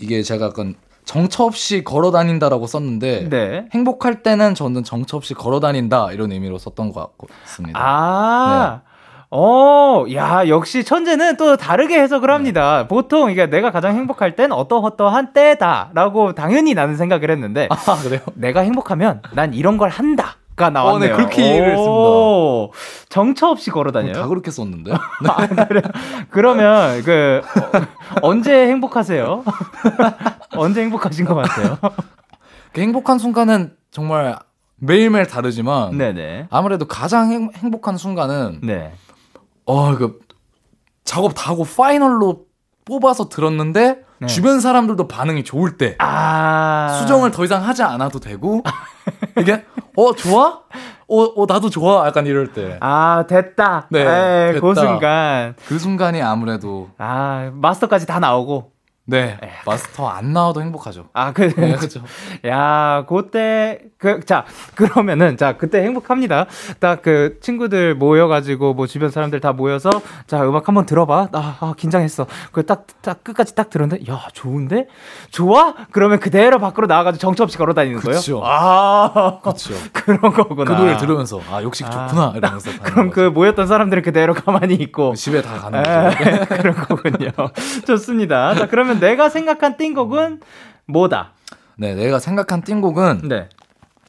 [0.00, 0.74] 이게 제가 약간
[1.04, 3.66] 정처 없이 걸어 다닌다라고 썼는데 네.
[3.72, 7.80] 행복할 때는 저는 정처 없이 걸어 다닌다 이런 의미로 썼던 것 같습니다.
[7.82, 8.80] 아.
[8.84, 8.90] 네.
[9.32, 12.82] 어, 야, 역시 천재는 또 다르게 해석을 합니다.
[12.82, 12.88] 네.
[12.88, 18.20] 보통 이게 내가 가장 행복할 땐 어떠어떠한 때다라고 당연히 나는 생각을 했는데 아, 그래요?
[18.34, 20.36] 내가 행복하면 난 이런 걸 한다.
[20.60, 21.14] 가 나왔네요.
[21.14, 21.96] 어, 네, 그렇게 이해를 했습니다.
[23.08, 24.12] 정처 없이 걸어 다녀요.
[24.12, 24.92] 다 그렇게 썼는데.
[25.26, 25.48] 아.
[26.28, 29.42] 그러면 그 어, 언제 행복하세요?
[30.56, 31.78] 언제 행복하신 것 같아요?
[32.72, 34.38] 그 행복한 순간은 정말
[34.76, 36.48] 매일매일 다르지만 네네.
[36.50, 38.92] 아무래도 가장 행, 행복한 순간은 네.
[39.64, 40.18] 어, 그
[41.04, 42.44] 작업 다 하고 파이널로
[42.84, 44.26] 뽑아서 들었는데 네.
[44.26, 48.62] 주변 사람들도 반응이 좋을 때 아~ 수정을 더 이상 하지 않아도 되고
[49.38, 49.64] 이게
[49.96, 50.60] 어 좋아?
[51.08, 52.78] 어, 어 나도 좋아 약간 이럴 때.
[52.80, 53.88] 아 됐다.
[53.90, 54.60] 네, 에이, 됐다.
[54.60, 55.54] 그 순간.
[55.66, 58.72] 그 순간이 아무래도 아 마스터까지 다 나오고.
[59.10, 59.36] 네.
[59.42, 59.50] 에이.
[59.66, 61.08] 마스터 안 나와도 행복하죠.
[61.12, 62.00] 아, 그, 네, 그죠.
[62.46, 64.44] 야, 그때, 그, 자,
[64.76, 66.46] 그러면은, 자, 그때 행복합니다.
[66.78, 69.90] 딱 그 친구들 모여가지고, 뭐 주변 사람들 다 모여서,
[70.26, 71.28] 자, 음악 한번 들어봐.
[71.32, 72.26] 아, 아 긴장했어.
[72.52, 74.86] 그 딱, 딱, 끝까지 딱 들었는데, 야, 좋은데?
[75.30, 75.74] 좋아?
[75.90, 78.18] 그러면 그대로 밖으로 나와가지고 정처 없이 걸어 다니는 거예요?
[78.18, 78.42] 그쵸.
[78.44, 79.74] 아, 그쵸.
[79.92, 80.64] 그런 거구나.
[80.64, 82.34] 그 노래 들으면서, 아, 역시 아, 좋구나.
[82.36, 82.70] 이러면서.
[82.84, 83.14] 그럼 거죠.
[83.14, 85.14] 그 모였던 사람들은 그대로 가만히 있고.
[85.14, 86.46] 집에 다 가는 거죠.
[86.62, 87.30] 그런 거군요.
[87.86, 88.54] 좋습니다.
[88.54, 90.40] 자, 그러면 내가 생각한 띵곡은
[90.86, 91.32] 뭐다?
[91.76, 93.48] 네, 내가 생각한 띵곡은 네.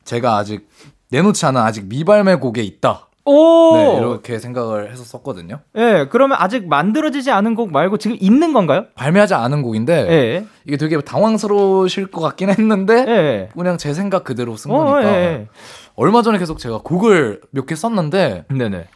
[0.04, 0.68] 제가 아직
[1.10, 3.08] 내놓지 않은 아직 미발매 곡에 있다.
[3.24, 3.76] 오!
[3.76, 5.60] 네, 이렇게 생각을 해서 썼거든요.
[5.76, 8.86] 예, 네, 그러면 아직 만들어지지 않은 곡 말고 지금 있는 건가요?
[8.96, 10.46] 발매하지 않은 곡인데, 네.
[10.66, 13.50] 이게 되게 당황스러우실 것 같긴 했는데, 네.
[13.54, 15.12] 그냥 제 생각 그대로 쓴 어, 거니까.
[15.12, 15.48] 네.
[15.96, 18.88] 얼마 전에 계속 제가 곡을 몇 개 썼는데, 네네.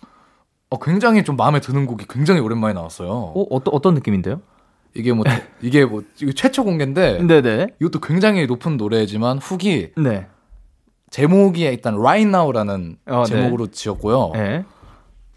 [0.71, 3.09] 어, 굉장히 좀 마음에 드는 곡이 굉장히 오랜만에 나왔어요.
[3.09, 4.41] 어, 어떤, 어떤 느낌인데요?
[4.95, 5.25] 이게 뭐
[5.61, 7.67] 이게 뭐 이거 최초 공개인데 네네.
[7.79, 10.27] 이것도 굉장히 높은 노래지만 훅이 네.
[11.09, 13.29] 제목이 일단 Right Now라는 어, 네.
[13.29, 13.71] 제목으로 네.
[13.71, 14.31] 지었고요.
[14.33, 14.63] 네.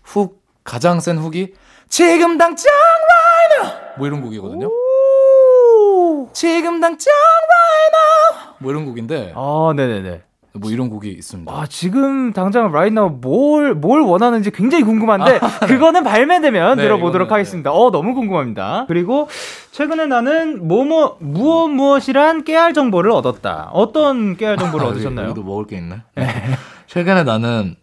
[0.05, 1.55] 훅 가장 센 훅이
[1.89, 4.71] 지금 당장 Right Now 뭐 이런 곡이거든요.
[6.33, 9.33] 지금 당장 Right Now 뭐 이런 곡인데.
[9.35, 10.23] 아 네네네.
[10.55, 11.53] 뭐 이런 곡이 있습니다.
[11.53, 15.67] 아, 지금 당장 right now 뭘, 뭘 원하는지 굉장히 궁금한데, 아, 네.
[15.67, 17.71] 그거는 발매되면 네, 들어보도록 하겠습니다.
[17.71, 17.77] 네.
[17.77, 18.87] 어, 너무 궁금합니다.
[18.89, 19.29] 그리고
[19.73, 23.71] 최근에 나는 뭐뭐, 무엇 무엇이란 깨알 정보를 얻었다.
[23.73, 25.27] 어떤 깨알 정보를 아, 얻으셨나요?
[25.27, 25.97] 여기도 먹을 게 있네.
[26.17, 26.27] 네.
[26.87, 27.77] 최근에 나는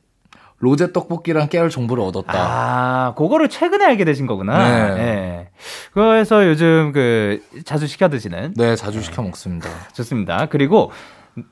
[0.60, 2.34] 로제 떡볶이랑 깨알 정보를 얻었다.
[2.34, 4.58] 아, 그거를 최근에 알게 되신 거구나.
[4.58, 4.96] 네.
[4.96, 5.50] 네.
[5.94, 8.54] 그래서 요즘 그 자주 시켜 드시는?
[8.56, 9.70] 네, 자주 시켜 먹습니다.
[9.94, 10.48] 좋습니다.
[10.48, 10.92] 그리고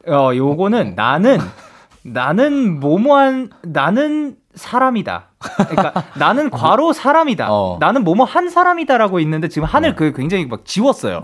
[0.07, 1.39] 어, 요거는 나는
[2.03, 5.29] 나는 뭐뭐한 나는 사람이다.
[5.39, 7.47] 그러니까 나는 과로 사람이다.
[7.49, 7.77] 어.
[7.79, 9.95] 나는 뭐뭐 한 사람이다라고 있는데 지금 한을 네.
[9.95, 11.21] 그 굉장히 막 지웠어요.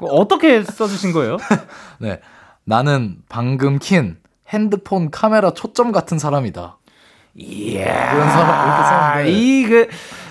[0.00, 1.36] 어떻게 써주신 거예요?
[2.00, 2.20] 네,
[2.64, 4.16] 나는 방금 킨
[4.48, 6.78] 핸드폰 카메라 초점 같은 사람이다.
[7.38, 9.20] 이야.
[9.26, 9.88] 이그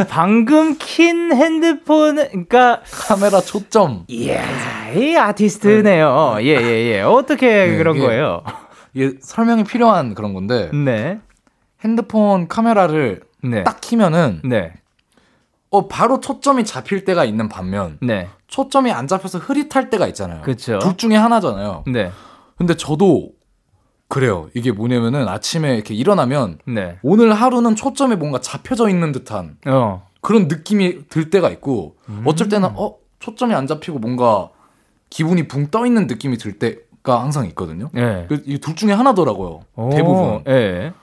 [0.10, 4.06] 방금 킨 핸드폰 그러니까 카메라 초점.
[4.08, 4.92] 이야.
[4.94, 6.38] 이 아티스트네요.
[6.42, 7.02] 예, 예, 예.
[7.02, 8.44] 어떻게 네, 그런 거예요?
[8.94, 10.72] 이게 설명이 필요한 그런 건데.
[10.74, 11.20] 네.
[11.84, 13.64] 핸드폰 카메라를 네.
[13.64, 14.74] 딱 키면은 네.
[15.70, 18.30] 어 바로 초점이 잡힐 때가 있는 반면 네.
[18.48, 20.42] 초점이 안 잡혀서 흐릿할 때가 있잖아요.
[20.42, 20.80] 그쵸.
[20.80, 21.84] 둘 중에 하나잖아요.
[21.88, 22.12] 네.
[22.58, 23.35] 근데 저도
[24.08, 24.50] 그래요.
[24.54, 26.98] 이게 뭐냐면은 아침에 이렇게 일어나면 네.
[27.02, 30.08] 오늘 하루는 초점이 뭔가 잡혀져 있는 듯한 어.
[30.22, 32.24] 그런 느낌이 들 때가 있고 음.
[32.26, 34.50] 어쩔 때는 어 초점이 안 잡히고 뭔가
[35.10, 37.90] 기분이 붕 떠 있는 느낌이 들 때가 항상 있거든요.
[37.94, 38.28] 네.
[38.46, 39.62] 이둘 중에 하나더라고요.
[39.76, 40.44] 오, 대부분.
[40.44, 40.94] 네.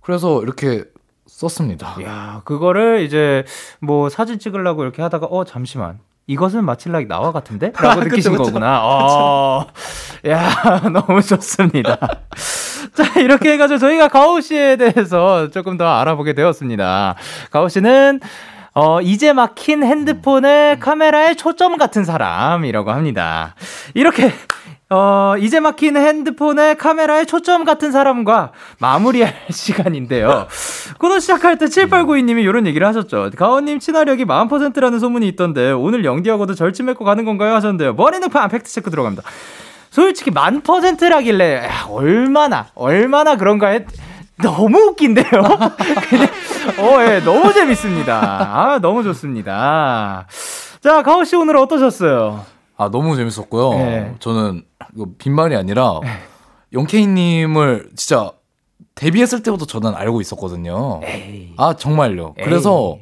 [0.00, 0.84] 그래서 이렇게
[1.26, 1.96] 썼습니다.
[2.02, 3.44] 야, 그거를 이제
[3.80, 5.98] 뭐 사진 찍으려고 이렇게 하다가 어 잠시만.
[6.32, 7.72] 이것은 마칠락이 나와 같은데?
[7.78, 8.80] 라고 아, 느끼신 그쵸, 거구나.
[8.84, 9.66] 어.
[10.28, 11.96] 야, 너무 좋습니다.
[12.94, 17.14] 자, 이렇게 해가지고 저희가 가오 씨에 대해서 조금 더 알아보게 되었습니다.
[17.50, 18.20] 가오 씨는
[18.74, 23.54] 어, 이제 막힌 핸드폰의 카메라의 초점 같은 사람이라고 합니다.
[23.94, 24.32] 이렇게
[24.94, 30.46] 어, 이제 막힌 핸드폰의 카메라에 초점 같은 사람과 마무리할 시간인데요.
[30.98, 33.30] 코너 시작할 때 7892님이 이런 얘기를 하셨죠.
[33.36, 37.54] 가온님 친화력이 40%라는 소문이 있던데 오늘 영디하고도 절친 맺고 가는 건가요?
[37.54, 37.94] 하셨는데요.
[37.94, 39.22] 머리 늑판 팩트체크 들어갑니다.
[39.90, 43.86] 솔직히 만 퍼센트라길래 얼마나 얼마나 그런가 했
[44.42, 45.24] 너무 웃긴데요.
[46.08, 46.28] 그냥
[46.78, 48.20] 어, 예, 너무 재밌습니다.
[48.20, 50.26] 아, 너무 좋습니다.
[50.80, 52.51] 자, 가오 씨 오늘 어떠셨어요?
[52.76, 53.70] 아, 너무 재밌었고요.
[53.74, 54.14] 네.
[54.18, 54.64] 저는
[54.94, 56.00] 이거 빈말이 아니라
[56.72, 58.32] 영케이님을 진짜
[58.94, 61.00] 데뷔했을 때부터 저는 알고 있었거든요.
[61.04, 61.54] 에이.
[61.56, 62.34] 아 정말요.
[62.38, 62.44] 에이.
[62.44, 62.98] 그래서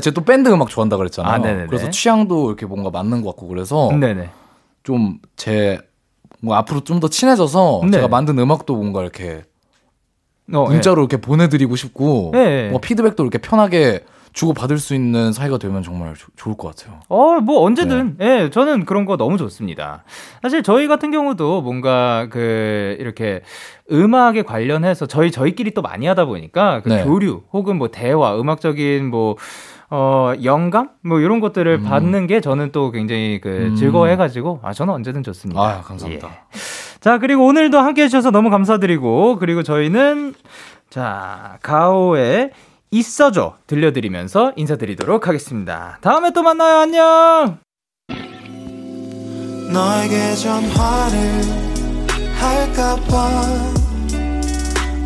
[0.00, 1.34] 제가 또 밴드 음악 좋아한다 그랬잖아요.
[1.34, 3.90] 아, 그래서 취향도 이렇게 뭔가 맞는 것 같고 그래서
[4.84, 7.90] 좀제뭐 앞으로 좀 더 친해져서 네.
[7.92, 9.42] 제가 만든 음악도 뭔가 이렇게
[10.52, 11.04] 어, 문자로 예.
[11.04, 14.04] 이렇게 보내드리고 싶고 예, 뭐 피드백도 이렇게 편하게
[14.34, 17.00] 주고 받을 수 있는 사이가 되면 정말 조, 좋을 것 같아요.
[17.08, 18.16] 어, 뭐 언제든.
[18.18, 18.42] 네.
[18.42, 20.02] 예, 저는 그런 거 너무 좋습니다.
[20.42, 23.42] 사실 저희 같은 경우도 뭔가 그 이렇게
[23.92, 27.04] 음악에 관련해서 저희 저희끼리 또 많이 하다 보니까 그 네.
[27.04, 29.36] 교류 혹은 뭐 대화, 음악적인 뭐
[29.88, 30.90] 어, 영감?
[31.04, 31.84] 뭐 이런 것들을 음.
[31.84, 33.76] 받는 게 저는 또 굉장히 그 음.
[33.76, 35.60] 즐거워해가지고, 아, 저는 언제든 좋습니다.
[35.60, 36.26] 아, 감사합니다.
[36.28, 36.32] 예.
[36.98, 40.34] 자, 그리고 오늘도 함께 해주셔서 너무 감사드리고, 그리고 저희는,
[40.90, 42.50] 자, 가오의
[42.94, 45.98] 있어줘 들려드리면서 인사드리도록 하겠습니다.
[46.00, 46.76] 다음에 또 만나요.
[46.78, 47.58] 안녕!
[49.72, 51.42] 너에게 전화를
[52.38, 53.42] 할까봐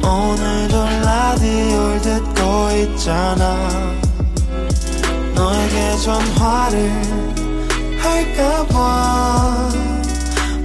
[0.04, 3.56] 오늘도 라디오를 듣고 있잖아
[5.34, 6.90] 너에게 전화를
[7.98, 9.70] 할까봐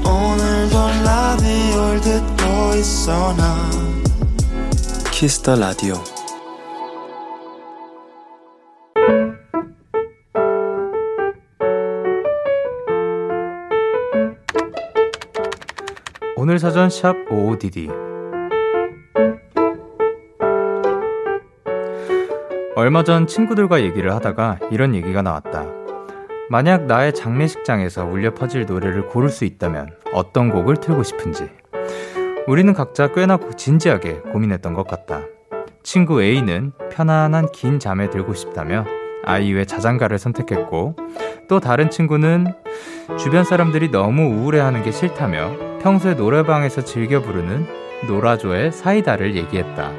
[0.04, 3.70] 오늘도 라디오를 듣고 있어 나
[5.12, 6.13] 키스터 라디오
[16.46, 17.90] 오늘 사전 샵 OODD
[22.76, 25.66] 얼마 전 친구들과 얘기를 하다가 이런 얘기가 나왔다.
[26.50, 31.50] 만약 나의 장례식장에서 울려 퍼질 노래를 고를 수 있다면 어떤 곡을 틀고 싶은지.
[32.46, 35.22] 우리는 각자 꽤나 진지하게 고민했던 것 같다.
[35.82, 38.84] 친구 A는 편안한 긴 잠에 들고 싶다며
[39.24, 40.98] 아이유의 자장가를 선택했고,
[41.54, 42.52] 또 다른 친구는
[43.20, 45.52] 주변 사람들이 너무 우울해하는 게 싫다며
[45.84, 47.68] 평소에 노래방에서 즐겨 부르는
[48.08, 49.92] 노라조의 사이다를 얘기했다.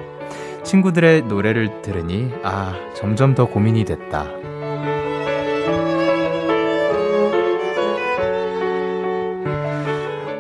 [0.65, 4.25] 친구들의 노래를 들으니 아, 점점 더 고민이 됐다.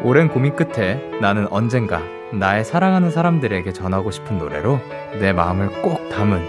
[0.02, 2.02] 오랜 고민 끝에 나는 언젠가
[2.32, 4.80] 나의 사랑하는 사람들에게 전하고 싶은 노래로
[5.20, 6.44] 내 마음을 꼭 담은,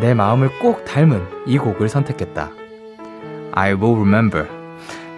[0.00, 2.57] 내 마음을 꼭 닮은 이 곡을 선택했다.
[3.52, 4.48] I will remember.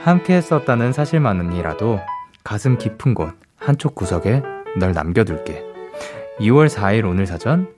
[0.02, 2.00] 함께 했었다는 사실만은이라도
[2.42, 4.42] 가슴 깊은 곳 한쪽 구석에
[4.78, 5.62] 널 남겨둘게.
[6.40, 7.68] 2월 4일 오늘 사전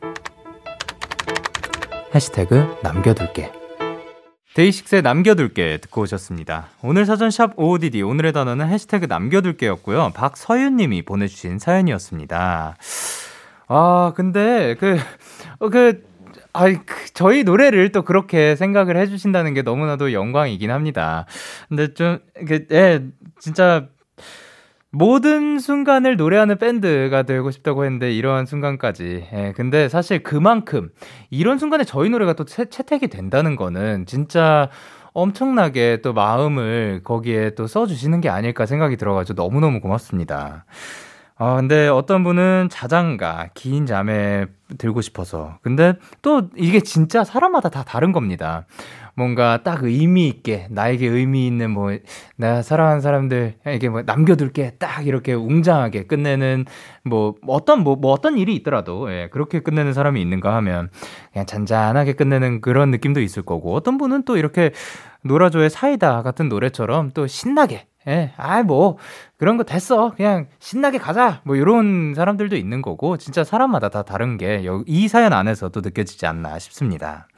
[2.14, 3.53] 해시태그 남겨둘게.
[4.55, 6.68] 데이식스의 남겨둘게 듣고 오셨습니다.
[6.82, 10.12] 오늘 사전 샵 OODD 오늘의 단어는 해시태그 남겨둘게였고요.
[10.14, 12.76] 박서윤님이 보내주신 사연이었습니다.
[13.68, 14.98] 아 근데 그
[15.59, 16.05] 어, 그,
[16.53, 21.26] 아, 그, 저희 노래를 또 그렇게 생각을 해주신다는 게 너무나도 영광이긴 합니다.
[21.68, 23.03] 근데 좀, 그, 예,
[23.40, 23.88] 진짜
[24.90, 29.28] 모든 순간을 노래하는 밴드가 되고 싶다고 했는데 이러한 순간까지.
[29.32, 30.90] 예, 근데 사실 그만큼
[31.30, 34.68] 이런 순간에 저희 노래가 또 채, 채택이 된다는 거는 진짜
[35.14, 40.66] 엄청나게 또 마음을 거기에 또 써주시는 게 아닐까 생각이 들어가지고 너무너무 고맙습니다.
[41.45, 44.47] 아, 근데 어떤 분은 자장가, 긴 잠에
[44.78, 45.59] 들고 싶어서.
[45.61, 48.64] 근데 또 이게 진짜 사람마다 다 다른 겁니다.
[49.16, 51.99] 뭔가 딱 의미 있게 나에게 의미 있는 뭐
[52.36, 56.64] 내가 사랑하는 사람들에게 뭐 남겨둘게 딱 이렇게 웅장하게 끝내는
[57.05, 60.90] 뭐 어떤 뭐, 뭐 어떤 일이 있더라도 예, 그렇게 끝내는 사람이 있는가 하면
[61.32, 64.70] 그냥 잔잔하게 끝내는 그런 느낌도 있을 거고 어떤 분은 또 이렇게
[65.24, 68.98] 노라조의 사이다 같은 노래처럼 또 신나게 예, 아이, 뭐,
[69.36, 70.12] 그런 거 됐어.
[70.16, 71.40] 그냥 신나게 가자.
[71.44, 76.59] 뭐, 이런 사람들도 있는 거고, 진짜 사람마다 다 다른 게, 이 사연 안에서도 느껴지지 않나
[76.59, 77.28] 싶습니다.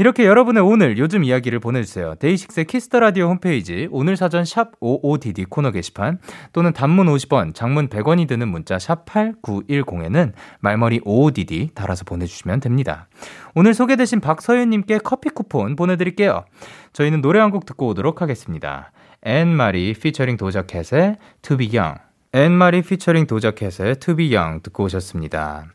[0.00, 2.14] 이렇게 여러분의 오늘 요즘 이야기를 보내주세요.
[2.20, 6.20] 데이식스의 Kiss the Radio 홈페이지 오늘 사전 샵 55DD 코너 게시판
[6.52, 13.08] 또는 단문 50원, 장문 100원이 드는 문자 샵 8910에는 말머리 55DD 달아서 보내주시면 됩니다.
[13.56, 16.44] 오늘 소개되신 박서윤님께 커피 쿠폰 보내드릴게요.
[16.92, 18.92] 저희는 노래 한 곡 듣고 오도록 하겠습니다.
[19.22, 21.16] 앤마리 피처링 도자켓의
[21.60, 21.98] Young
[22.32, 25.66] 앤마리 피처링 도자켓의 Young 듣고 오셨습니다.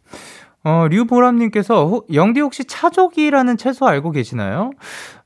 [0.66, 4.72] 어, 류보람님께서, 영디 혹시 차조기라는 채소 알고 계시나요?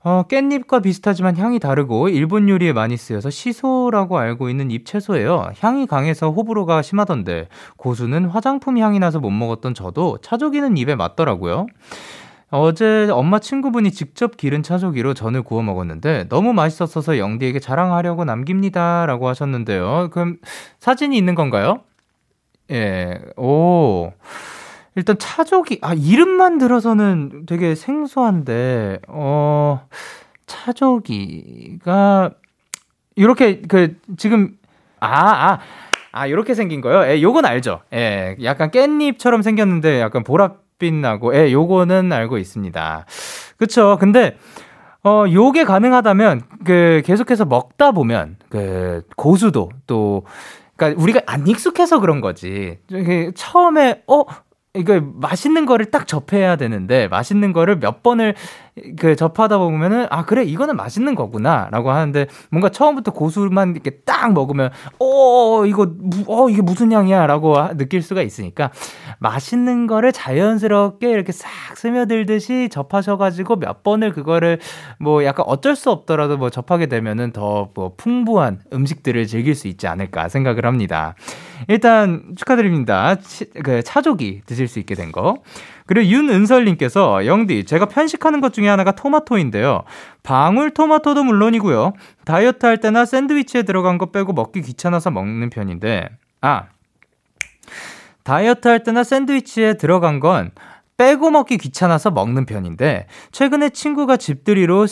[0.04, 5.52] 어, 깻잎과 비슷하지만 향이 다르고, 일본 요리에 많이 쓰여서 시소라고 알고 있는 잎채소예요.
[5.60, 11.68] 향이 강해서 호불호가 심하던데, 고수는 화장품 향이 나서 못 먹었던 저도 차조기는 입에 맞더라고요.
[12.50, 19.06] 어제 엄마 친구분이 직접 기른 차조기로 전을 구워 먹었는데 너무 맛있었어서 영디에게 자랑하려고 남깁니다.
[19.06, 20.10] 라고 하셨는데요.
[20.12, 20.38] 그럼
[20.80, 21.82] 사진이 있는 건가요?
[22.72, 24.14] 예, 오.
[24.96, 29.88] 일단 차조기 아 이름만 들어서는 되게 생소한데 어
[30.48, 32.32] 차조기가
[33.16, 34.58] 이렇게 그 지금
[35.00, 35.60] 아 아 아,
[36.12, 37.08] 아, 요렇게 생긴 거요.
[37.12, 37.82] 예, 요건 알죠.
[37.94, 43.06] 예, 약간 깻잎처럼 생겼는데 약간 보랏 빛 나고 예, 요거는 알고 있습니다.
[43.58, 43.98] 그쵸.
[44.00, 44.38] 근데
[45.04, 50.26] 어, 요게 가능하다면 그 계속해서 먹다 보면 그 고수도 또
[50.76, 52.80] 그러니까 우리가 안 익숙해서 그런 거지.
[53.36, 54.24] 처음에 어
[54.76, 58.36] 이거 맛있는 거를 딱 접해야 되는데 맛있는 거를 몇 번을
[59.00, 64.72] 그 접하다 보면은 아 그래 이거는 맛있는 거구나라고 하는데 뭔가 처음부터 고수만 이렇게 딱 먹으면
[65.00, 65.92] 어 이거
[66.28, 68.72] 어 이게 무슨 향이야라고 느낄 수가 있으니까
[69.20, 74.60] 맛있는 거를 자연스럽게 이렇게 싹 스며들듯이 접하셔가지고 몇 번을 그거를
[75.00, 79.88] 뭐 약간 어쩔 수 없더라도 뭐 접하게 되면은 더 뭐 풍부한 음식들을 즐길 수 있지
[79.88, 81.16] 않을까 생각을 합니다.
[81.68, 83.16] 일단 축하드립니다.
[83.16, 85.38] 치, 그 차조기 드실 수 있게 된 거.
[85.88, 89.84] 그리고 윤은설님께서 영디 제가 편식하는 것 중에 하나가 토마토인데요.
[90.22, 91.94] 방울 토마토도 물론이고요.
[92.26, 96.10] 다이어트 할 때나 샌드위치에 들어간 거 빼고 먹기 귀찮아서 먹는 편인데
[96.42, 96.66] 아
[98.24, 100.52] 다이어트 할 때나 샌드위치에 들어간 건
[100.98, 104.86] 빼고 먹기 귀찮아서 먹는 편인데 최근에 친구가 집들이로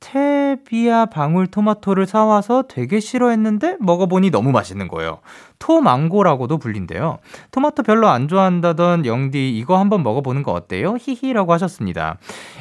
[0.00, 5.18] 스테비아 방울 토마토를 사와서 되게 싫어했는데 먹어보니 너무 맛있는 거예요.
[5.58, 7.18] 토망고라고도 불린대요.
[7.52, 10.96] 토마토 별로 안 좋아한다던 영디 이거 한번 먹어보는 거 어때요?
[10.98, 12.16] 히히라고 하셨습니다.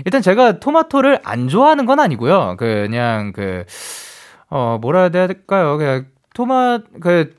[0.06, 2.56] 일단 제가 토마토를 안 좋아하는 건 아니고요.
[2.58, 3.64] 그냥 그,
[4.50, 5.78] 어, 뭐라 해야 될까요?
[5.78, 7.38] 그냥 토마, 그,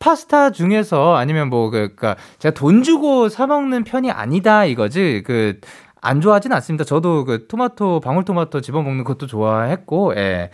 [0.00, 5.22] 파스타 중에서 아니면 뭐, 그, 그니까 제가 돈 주고 사먹는 편이 아니다 이거지.
[5.26, 5.60] 그,
[6.00, 6.84] 안 좋아하진 않습니다.
[6.84, 10.50] 저도 그 토마토, 방울토마토 집어 먹는 것도 좋아했고, 예.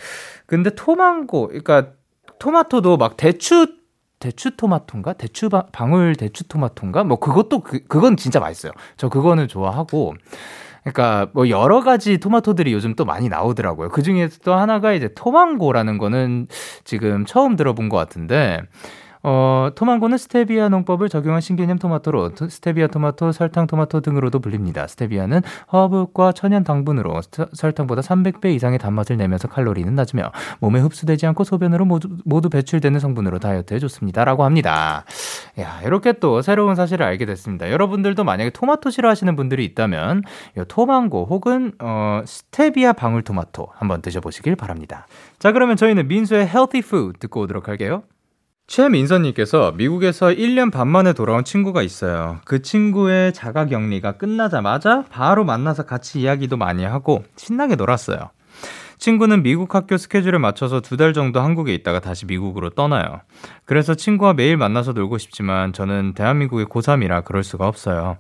[0.47, 1.93] 근데 토망고, 그러니까
[2.39, 3.67] 토마토도 막 대추,
[4.19, 5.15] 대추 토마토인가?
[5.15, 7.05] 대추, 방울 대추 토마토인가?
[7.05, 8.73] 뭐 그것도, 그, 그건 진짜 맛있어요.
[8.97, 10.15] 저 그거는 좋아하고,
[10.83, 13.89] 그러니까 뭐 여러 가지 토마토들이 요즘 또 많이 나오더라고요.
[13.89, 16.47] 그 중에서 또 하나가 이제 토망고라는 거는
[16.85, 18.61] 지금 처음 들어본 것 같은데,
[19.27, 24.87] 어, 토망고는 스테비아 농법을 적용한 신개념 토마토로 스테비아 토마토, 설탕 토마토 등으로도 불립니다.
[24.87, 25.41] 스테비아는
[25.73, 27.23] 허브과 천연 당분으로
[27.55, 33.39] 설탕보다 300배 이상의 단맛을 내면서 칼로리는 낮으며 몸에 흡수되지 않고 소변으로 모두, 모두 배출되는 성분으로
[33.39, 34.27] 다이어트에 좋습니다.
[34.27, 35.07] 라고 합니다.
[35.59, 37.71] 야, 이렇게 또 새로운 사실을 알게 됐습니다.
[37.71, 40.23] 여러분들도 만약에 토마토 싫어하시는 분들이 있다면
[40.59, 45.07] 이 토망고 혹은 어, 스테비아 방울토마토 한번 드셔보시길 바랍니다.
[45.39, 48.03] 자, 그러면 저희는 민수의 Healthy Food 듣고 오도록 할게요.
[48.67, 52.41] 최민선님께서 미국에서 1년 반 만에 돌아온 친구가 있어요.
[52.45, 58.31] 그 친구의 자가 격리가 끝나자마자 바로 만나서 같이 이야기도 많이 하고 신나게 놀았어요.
[58.99, 63.21] 친구는 미국 학교 스케줄에 맞춰서 두 달 정도 한국에 있다가 다시 미국으로 떠나요.
[63.67, 68.17] 그래서 친구와 매일 만나서 놀고 싶지만 저는 대한민국의 고3이라 그럴 수가 없어요.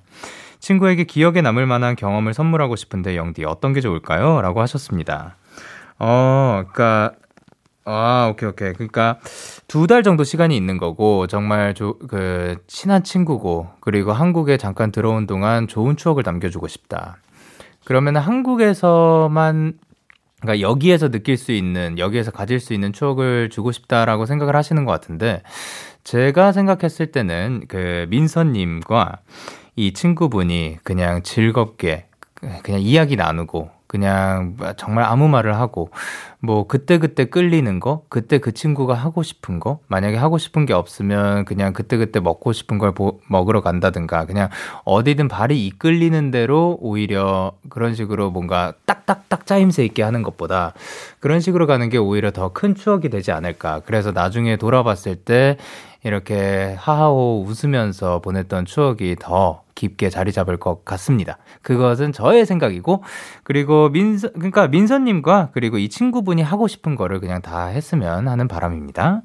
[0.58, 4.42] 친구에게 기억에 남을 만한 경험을 선물하고 싶은데 영디 어떤 게 좋을까요?
[4.42, 5.36] 라고 하셨습니다.
[5.98, 7.12] 어, 그니까
[7.86, 8.72] 아, 오케이, 오케이.
[8.72, 9.18] 그러니까
[9.68, 15.26] 두 달 정도 시간이 있는 거고 정말 조, 그 친한 친구고 그리고 한국에 잠깐 들어온
[15.26, 17.18] 동안 좋은 추억을 남겨주고 싶다.
[17.84, 19.74] 그러면 한국에서만
[20.40, 24.92] 그러니까 여기에서 느낄 수 있는 여기에서 가질 수 있는 추억을 주고 싶다라고 생각을 하시는 것
[24.92, 25.42] 같은데
[26.04, 29.20] 제가 생각했을 때는 그 민서님과
[29.76, 32.06] 이 친구분이 그냥 즐겁게
[32.62, 35.90] 그냥 이야기 나누고 그냥 정말 아무 말을 하고
[36.40, 40.72] 뭐 그때 그때 끌리는 거, 그때 그 친구가 하고 싶은 거, 만약에 하고 싶은 게
[40.72, 44.48] 없으면 그냥 그때 그때 먹고 싶은 걸 보, 먹으러 간다든가 그냥
[44.84, 50.74] 어디든 발이 이끌리는 대로 오히려 그런 식으로 뭔가 딱딱딱 짜임새 있게 하는 것보다
[51.20, 53.80] 그런 식으로 가는 게 오히려 더 큰 추억이 되지 않을까.
[53.84, 55.56] 그래서 나중에 돌아봤을 때
[56.04, 61.38] 이렇게 하하호 웃으면서 보냈던 추억이 더 깊게 자리 잡을 것 같습니다.
[61.62, 63.02] 그것은 저의 생각이고,
[63.42, 69.22] 그리고 민서, 그러니까 민서님과 그리고 이 친구분이 하고 싶은 거를 그냥 다 했으면 하는 바람입니다.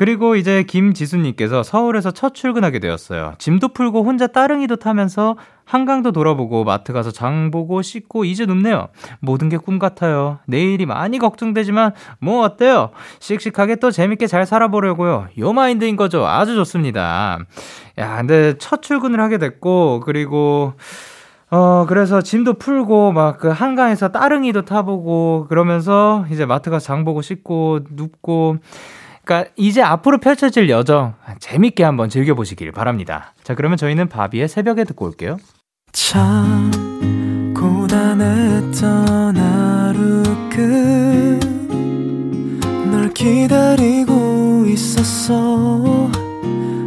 [0.00, 3.34] 그리고 이제 김지수님께서 서울에서 첫 출근하게 되었어요.
[3.36, 5.36] 짐도 풀고 혼자 따릉이도 타면서
[5.66, 8.88] 한강도 돌아보고 마트 가서 장 보고 씻고 이제 눕네요.
[9.20, 10.38] 모든 게 꿈 같아요.
[10.46, 12.92] 내일이 많이 걱정되지만 뭐 어때요?
[13.18, 15.26] 씩씩하게 또 재밌게 잘 살아보려고요.
[15.38, 16.26] 요 마인드인 거죠.
[16.26, 17.38] 아주 좋습니다.
[17.98, 20.72] 야, 근데 첫 출근을 하게 됐고 그리고
[21.50, 27.22] 어, 그래서 짐도 풀고, 막, 그, 한강에서 따릉이도 타보고, 그러면서, 이제 마트 가서 장 보고
[27.22, 28.58] 씻고, 눕고,
[29.24, 33.34] 그러니까 이제 앞으로 펼쳐질 여정 재밌게 한번 즐겨보시길 바랍니다.
[33.44, 35.36] 자, 그러면 저희는 바비의 새벽에 듣고 올게요.
[35.92, 36.70] 참
[37.54, 40.22] 고단했던 하루
[42.90, 46.10] 끝널 기다리고 있었어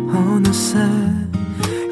[0.09, 0.79] 어느새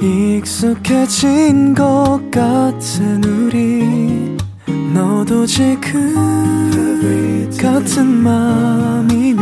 [0.01, 4.35] 익숙해진 것 같은 우리
[4.93, 6.15] 너도 지금
[7.61, 9.41] 같은 맘이면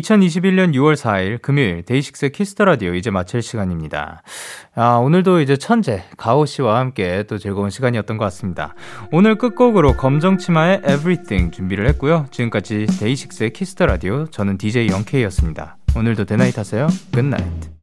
[0.00, 4.22] 2021년 6월 4일 금요일 데이식스 Kiss the Radio 이제 마칠 시간입니다.
[4.74, 8.74] 아, 오늘도 이제 천재 가오 씨와 함께 또 즐거운 시간이었던 것 같습니다.
[9.12, 12.26] 오늘 끝곡으로 검정 치마의 Everything 준비를 했고요.
[12.30, 15.76] 지금까지 데이식스의 Kiss the Radio 저는 DJ 영케이였습니다.
[15.96, 16.88] 오늘도 Day Night 하세요.
[17.12, 17.73] Good night.